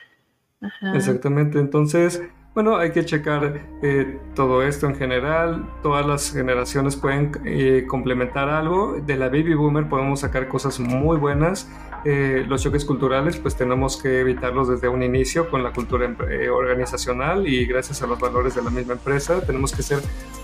Exactamente, 0.94 1.58
entonces, 1.58 2.22
bueno, 2.54 2.78
hay 2.78 2.92
que 2.92 3.04
checar 3.04 3.60
eh, 3.82 4.18
todo 4.34 4.62
esto 4.62 4.86
en 4.86 4.96
general, 4.96 5.68
todas 5.82 6.06
las 6.06 6.32
generaciones 6.32 6.96
pueden 6.96 7.86
complementar 7.86 8.48
algo, 8.48 9.02
de 9.02 9.16
la 9.18 9.26
baby 9.26 9.52
boomer 9.52 9.86
podemos 9.86 10.20
sacar 10.20 10.48
cosas 10.48 10.80
muy 10.80 11.18
buenas 11.18 11.68
eh, 12.04 12.44
los 12.46 12.62
choques 12.62 12.84
culturales, 12.84 13.38
pues 13.38 13.56
tenemos 13.56 14.00
que 14.00 14.20
evitarlos 14.20 14.68
desde 14.68 14.88
un 14.88 15.02
inicio 15.02 15.50
con 15.50 15.62
la 15.62 15.72
cultura 15.72 16.14
eh, 16.30 16.48
organizacional 16.48 17.46
y 17.46 17.66
gracias 17.66 18.02
a 18.02 18.06
los 18.06 18.18
valores 18.18 18.54
de 18.54 18.62
la 18.62 18.70
misma 18.70 18.94
empresa. 18.94 19.40
Tenemos 19.40 19.72
que 19.72 19.82
ser 19.82 20.00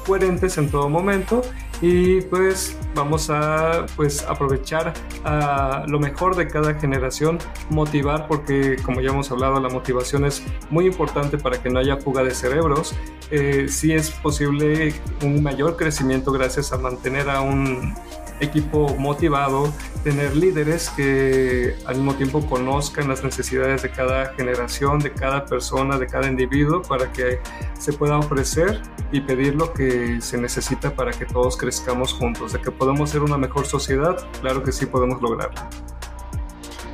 coherentes 0.07 0.59
en 0.59 0.71
todo 0.71 0.89
momento 0.89 1.43
y 1.81 2.21
pues 2.23 2.79
vamos 2.95 3.31
a 3.31 3.87
pues 3.97 4.23
aprovechar 4.23 4.93
a 5.25 5.85
lo 5.89 5.99
mejor 5.99 6.37
de 6.37 6.47
cada 6.47 6.75
generación, 6.75 7.39
motivar 7.71 8.27
porque 8.27 8.77
como 8.85 9.01
ya 9.01 9.11
hemos 9.11 9.31
hablado 9.31 9.61
la 9.61 9.69
motivación 9.69 10.25
es 10.25 10.43
muy 10.71 10.87
importante 10.87 11.39
para 11.39 11.63
que 11.63 11.71
no 11.71 11.79
haya 11.79 11.97
fuga 11.97 12.23
de 12.23 12.33
cerebros. 12.33 12.95
Eh, 13.31 13.67
sí 13.69 13.93
es 13.93 14.11
posible 14.11 14.95
un 15.23 15.43
mayor 15.43 15.77
crecimiento 15.77 16.33
gracias 16.33 16.73
a 16.73 16.79
mantener 16.79 17.31
a 17.31 17.41
un 17.41 17.95
equipo 18.41 18.95
motivado, 18.99 19.73
tener 20.03 20.37
líderes 20.37 20.91
que 20.91 21.77
al 21.87 21.97
mismo 21.97 22.15
tiempo 22.15 22.45
conozcan 22.47 23.09
las 23.09 23.23
necesidades 23.23 23.83
de 23.83 23.91
cada 23.91 24.35
generación, 24.35 24.99
de 24.99 25.13
cada 25.13 25.47
persona, 25.47 25.99
de 25.99 26.07
cada 26.07 26.27
individuo, 26.27 26.83
para 26.83 27.13
que 27.13 27.39
se 27.79 27.93
pueda 27.93 28.19
ofrecer 28.19 28.83
y 29.13 29.21
pedir 29.21 29.55
lo 29.55 29.73
que 29.73 30.21
se 30.21 30.39
necesita 30.39 30.95
para 30.95 31.13
que 31.13 31.27
todos 31.27 31.57
crezcamos 31.57 32.13
juntos. 32.13 32.53
De 32.53 32.61
que 32.61 32.71
podemos 32.71 33.11
ser 33.11 33.23
una 33.23 33.39
mejor 33.39 33.67
sociedad, 33.67 34.17
claro 34.41 34.63
que 34.63 34.73
sí 34.73 34.87
podemos 34.87 35.23
lograrlo. 35.23 35.61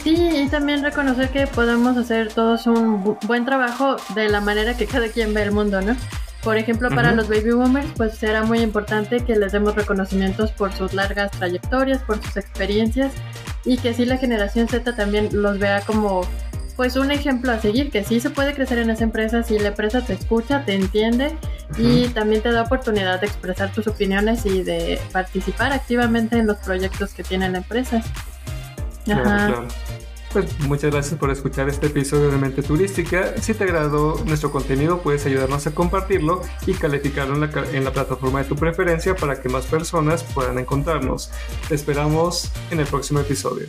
Sí, 0.02 0.14
y 0.16 0.48
también 0.48 0.82
reconocer 0.82 1.30
que 1.30 1.46
podemos 1.46 1.96
hacer 1.96 2.32
todos 2.32 2.66
un 2.66 3.18
buen 3.26 3.44
trabajo 3.44 3.96
de 4.14 4.30
la 4.30 4.40
manera 4.40 4.74
que 4.76 4.86
cada 4.86 5.08
quien 5.08 5.34
ve 5.34 5.42
el 5.42 5.52
mundo, 5.52 5.82
¿no? 5.82 5.94
Por 6.42 6.56
ejemplo, 6.56 6.88
para 6.88 7.12
los 7.12 7.28
baby 7.28 7.52
boomers, 7.52 7.88
pues 7.96 8.14
será 8.14 8.44
muy 8.44 8.60
importante 8.60 9.24
que 9.24 9.36
les 9.36 9.52
demos 9.52 9.74
reconocimientos 9.74 10.52
por 10.52 10.72
sus 10.72 10.94
largas 10.94 11.30
trayectorias, 11.32 12.02
por 12.02 12.22
sus 12.22 12.36
experiencias 12.38 13.12
y 13.64 13.76
que 13.76 13.90
así 13.90 14.06
la 14.06 14.16
generación 14.16 14.66
Z 14.66 14.96
también 14.96 15.28
los 15.32 15.58
vea 15.58 15.82
como 15.82 16.22
pues 16.76 16.96
un 16.96 17.10
ejemplo 17.10 17.52
a 17.52 17.60
seguir, 17.60 17.90
que 17.90 18.04
sí 18.04 18.20
se 18.20 18.30
puede 18.30 18.54
crecer 18.54 18.78
en 18.78 18.88
esa 18.88 19.04
empresa 19.04 19.42
si 19.42 19.58
la 19.58 19.68
empresa 19.68 20.00
te 20.00 20.14
escucha, 20.14 20.64
te 20.64 20.72
entiende 20.72 21.36
y 21.76 22.08
también 22.08 22.40
te 22.40 22.50
da 22.50 22.62
oportunidad 22.62 23.20
de 23.20 23.26
expresar 23.26 23.70
tus 23.70 23.86
opiniones 23.86 24.46
y 24.46 24.62
de 24.62 24.98
participar 25.12 25.74
activamente 25.74 26.38
en 26.38 26.46
los 26.46 26.56
proyectos 26.56 27.12
que 27.12 27.22
tiene 27.22 27.50
la 27.50 27.58
empresa. 27.58 28.02
Ajá. 29.06 29.66
Pues 30.32 30.60
muchas 30.60 30.92
gracias 30.92 31.18
por 31.18 31.30
escuchar 31.30 31.68
este 31.68 31.88
episodio 31.88 32.30
de 32.30 32.38
Mente 32.38 32.62
Turística. 32.62 33.36
Si 33.42 33.52
te 33.52 33.64
agradó 33.64 34.16
nuestro 34.26 34.52
contenido, 34.52 35.02
puedes 35.02 35.26
ayudarnos 35.26 35.66
a 35.66 35.74
compartirlo 35.74 36.42
y 36.66 36.74
calificarlo 36.74 37.34
en 37.34 37.40
la, 37.40 37.64
en 37.72 37.84
la 37.84 37.92
plataforma 37.92 38.40
de 38.40 38.48
tu 38.48 38.54
preferencia 38.54 39.16
para 39.16 39.42
que 39.42 39.48
más 39.48 39.66
personas 39.66 40.22
puedan 40.22 40.58
encontrarnos. 40.60 41.32
Te 41.68 41.74
esperamos 41.74 42.52
en 42.70 42.78
el 42.78 42.86
próximo 42.86 43.18
episodio. 43.18 43.66